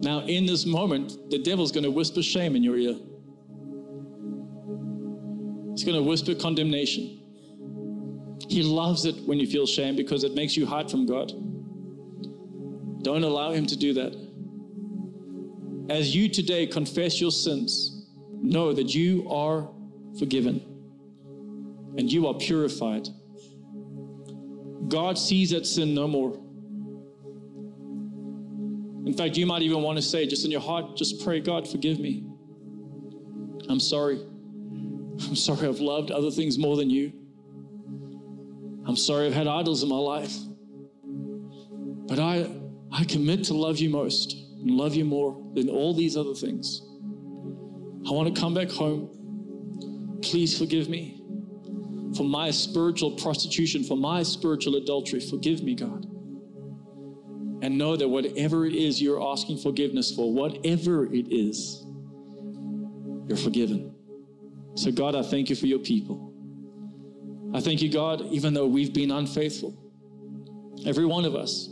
Now, 0.00 0.20
in 0.20 0.46
this 0.46 0.64
moment, 0.64 1.28
the 1.28 1.42
devil's 1.42 1.72
going 1.72 1.84
to 1.84 1.90
whisper 1.90 2.22
shame 2.22 2.56
in 2.56 2.62
your 2.62 2.78
ear. 2.78 2.94
He's 5.72 5.84
going 5.84 6.02
to 6.02 6.08
whisper 6.08 6.34
condemnation. 6.34 7.20
He 8.48 8.62
loves 8.62 9.04
it 9.04 9.16
when 9.26 9.38
you 9.38 9.46
feel 9.46 9.66
shame 9.66 9.94
because 9.94 10.24
it 10.24 10.34
makes 10.34 10.56
you 10.56 10.64
hide 10.64 10.90
from 10.90 11.04
God. 11.04 11.32
Don't 13.02 13.24
allow 13.24 13.50
him 13.52 13.66
to 13.66 13.76
do 13.76 13.92
that. 13.92 14.23
As 15.90 16.14
you 16.14 16.28
today 16.28 16.66
confess 16.66 17.20
your 17.20 17.30
sins, 17.30 18.06
know 18.40 18.72
that 18.72 18.94
you 18.94 19.28
are 19.28 19.68
forgiven 20.18 20.60
and 21.98 22.10
you 22.10 22.26
are 22.26 22.34
purified. 22.34 23.06
God 24.88 25.18
sees 25.18 25.50
that 25.50 25.66
sin 25.66 25.94
no 25.94 26.08
more. 26.08 26.40
In 29.06 29.14
fact, 29.16 29.36
you 29.36 29.44
might 29.44 29.62
even 29.62 29.82
want 29.82 29.96
to 29.96 30.02
say, 30.02 30.26
just 30.26 30.44
in 30.44 30.50
your 30.50 30.62
heart, 30.62 30.96
just 30.96 31.22
pray, 31.22 31.40
God, 31.40 31.68
forgive 31.68 31.98
me. 31.98 32.24
I'm 33.68 33.80
sorry. 33.80 34.16
I'm 34.16 35.36
sorry 35.36 35.68
I've 35.68 35.80
loved 35.80 36.10
other 36.10 36.30
things 36.30 36.58
more 36.58 36.76
than 36.76 36.88
you. 36.88 37.12
I'm 38.86 38.96
sorry 38.96 39.26
I've 39.26 39.34
had 39.34 39.46
idols 39.46 39.82
in 39.82 39.88
my 39.90 39.96
life. 39.96 40.34
But 42.06 42.18
I, 42.18 42.50
I 42.90 43.04
commit 43.04 43.44
to 43.44 43.54
love 43.54 43.78
you 43.78 43.90
most 43.90 44.43
and 44.64 44.72
love 44.72 44.94
you 44.94 45.04
more 45.04 45.36
than 45.54 45.68
all 45.68 45.94
these 45.94 46.16
other 46.16 46.34
things. 46.34 46.80
I 48.08 48.12
want 48.12 48.34
to 48.34 48.40
come 48.40 48.54
back 48.54 48.70
home. 48.70 50.18
Please 50.22 50.58
forgive 50.58 50.88
me 50.88 51.22
for 52.16 52.24
my 52.24 52.50
spiritual 52.50 53.12
prostitution, 53.12 53.84
for 53.84 53.96
my 53.96 54.22
spiritual 54.22 54.76
adultery. 54.76 55.20
Forgive 55.20 55.62
me, 55.62 55.74
God. 55.74 56.06
And 57.62 57.76
know 57.76 57.96
that 57.96 58.08
whatever 58.08 58.66
it 58.66 58.74
is 58.74 59.02
you're 59.02 59.22
asking 59.22 59.58
forgiveness 59.58 60.14
for, 60.14 60.32
whatever 60.32 61.06
it 61.12 61.30
is, 61.30 61.84
you're 63.26 63.36
forgiven. 63.36 63.94
So, 64.76 64.90
God, 64.90 65.14
I 65.14 65.22
thank 65.22 65.50
you 65.50 65.56
for 65.56 65.66
your 65.66 65.78
people. 65.78 66.32
I 67.54 67.60
thank 67.60 67.82
you, 67.82 67.90
God, 67.90 68.22
even 68.30 68.54
though 68.54 68.66
we've 68.66 68.92
been 68.92 69.10
unfaithful, 69.10 69.76
every 70.86 71.06
one 71.06 71.24
of 71.24 71.34
us. 71.34 71.68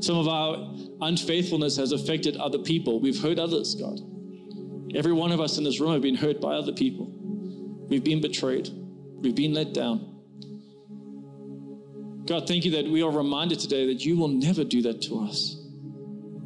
Some 0.00 0.18
of 0.18 0.28
our 0.28 0.74
unfaithfulness 1.02 1.76
has 1.76 1.92
affected 1.92 2.36
other 2.36 2.58
people. 2.58 3.00
We've 3.00 3.20
hurt 3.20 3.38
others, 3.38 3.74
God. 3.74 4.00
Every 4.94 5.12
one 5.12 5.32
of 5.32 5.40
us 5.40 5.58
in 5.58 5.64
this 5.64 5.80
room 5.80 5.92
have 5.92 6.02
been 6.02 6.16
hurt 6.16 6.40
by 6.40 6.54
other 6.54 6.72
people. 6.72 7.06
We've 7.88 8.04
been 8.04 8.20
betrayed. 8.20 8.68
We've 9.20 9.34
been 9.34 9.54
let 9.54 9.72
down. 9.72 10.06
God, 12.26 12.46
thank 12.46 12.64
you 12.64 12.70
that 12.72 12.84
we 12.86 13.02
are 13.02 13.10
reminded 13.10 13.60
today 13.60 13.86
that 13.86 14.04
you 14.04 14.16
will 14.16 14.28
never 14.28 14.62
do 14.64 14.82
that 14.82 15.02
to 15.02 15.20
us. 15.20 15.56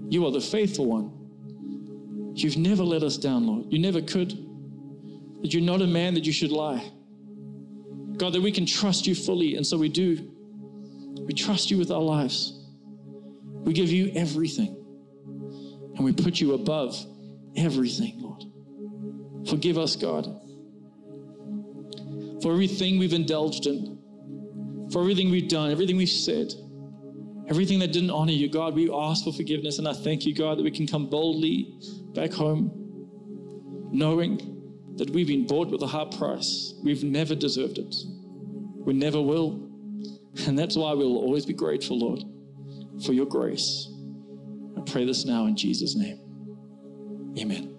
You 0.09 0.27
are 0.27 0.31
the 0.31 0.41
faithful 0.41 0.87
one. 0.87 2.35
You've 2.35 2.57
never 2.57 2.83
let 2.83 3.03
us 3.03 3.17
down, 3.17 3.47
Lord. 3.47 3.73
You 3.73 3.79
never 3.79 4.01
could. 4.01 4.31
That 5.43 5.53
you're 5.53 5.63
not 5.63 5.83
a 5.83 5.87
man 5.87 6.15
that 6.15 6.25
you 6.25 6.33
should 6.33 6.51
lie. 6.51 6.91
God, 8.17 8.33
that 8.33 8.41
we 8.41 8.53
can 8.53 8.67
trust 8.67 9.07
you 9.07 9.15
fully, 9.15 9.57
and 9.57 9.67
so 9.67 9.77
we 9.77 9.89
do. 9.89 10.31
We 11.27 11.35
trust 11.35 11.71
you 11.71 11.79
with 11.79 11.91
our 11.91 12.01
lives. 12.01 12.64
We 13.65 13.73
give 13.73 13.91
you 13.91 14.13
everything, 14.15 14.77
and 15.97 16.05
we 16.05 16.13
put 16.13 16.41
you 16.41 16.55
above 16.55 16.97
everything, 17.57 18.21
Lord. 18.21 18.45
Forgive 19.49 19.79
us, 19.79 19.97
God, 19.97 20.25
for 22.43 22.53
everything 22.53 22.99
we've 22.99 23.15
indulged 23.15 23.67
in, 23.67 23.99
for 24.93 25.01
everything 25.01 25.31
we've 25.31 25.49
done, 25.49 25.71
everything 25.71 25.97
we've 25.97 26.09
said, 26.09 26.53
everything 27.49 27.79
that 27.79 27.93
didn't 27.93 28.11
honor 28.11 28.33
you, 28.33 28.49
God. 28.51 28.75
We 28.75 28.91
ask 28.93 29.25
for 29.25 29.33
forgiveness, 29.33 29.79
and 29.79 29.89
I 29.89 29.95
thank 29.95 30.27
you, 30.27 30.35
God, 30.35 30.59
that 30.59 30.63
we 30.63 30.71
can 30.71 30.87
come 30.87 31.09
boldly 31.09 31.75
back 32.15 32.33
home, 32.33 32.71
knowing 33.91 34.39
that 34.97 35.11
we've 35.11 35.27
been 35.27 35.47
bought 35.47 35.71
with 35.71 35.83
a 35.83 35.87
high 35.87 36.05
price. 36.05 36.75
We've 36.83 37.03
never 37.03 37.35
deserved 37.35 37.79
it. 37.79 37.95
We 38.85 38.93
never 38.93 39.21
will. 39.21 39.71
And 40.47 40.59
that's 40.59 40.77
why 40.77 40.93
we'll 40.93 41.17
always 41.17 41.47
be 41.47 41.55
grateful, 41.55 41.99
Lord, 41.99 42.23
for 43.05 43.13
your 43.13 43.27
grace. 43.27 43.89
I 44.77 44.81
pray 44.91 45.05
this 45.05 45.25
now 45.25 45.47
in 45.47 45.57
Jesus' 45.57 45.97
name. 45.97 46.21
Amen. 47.39 47.74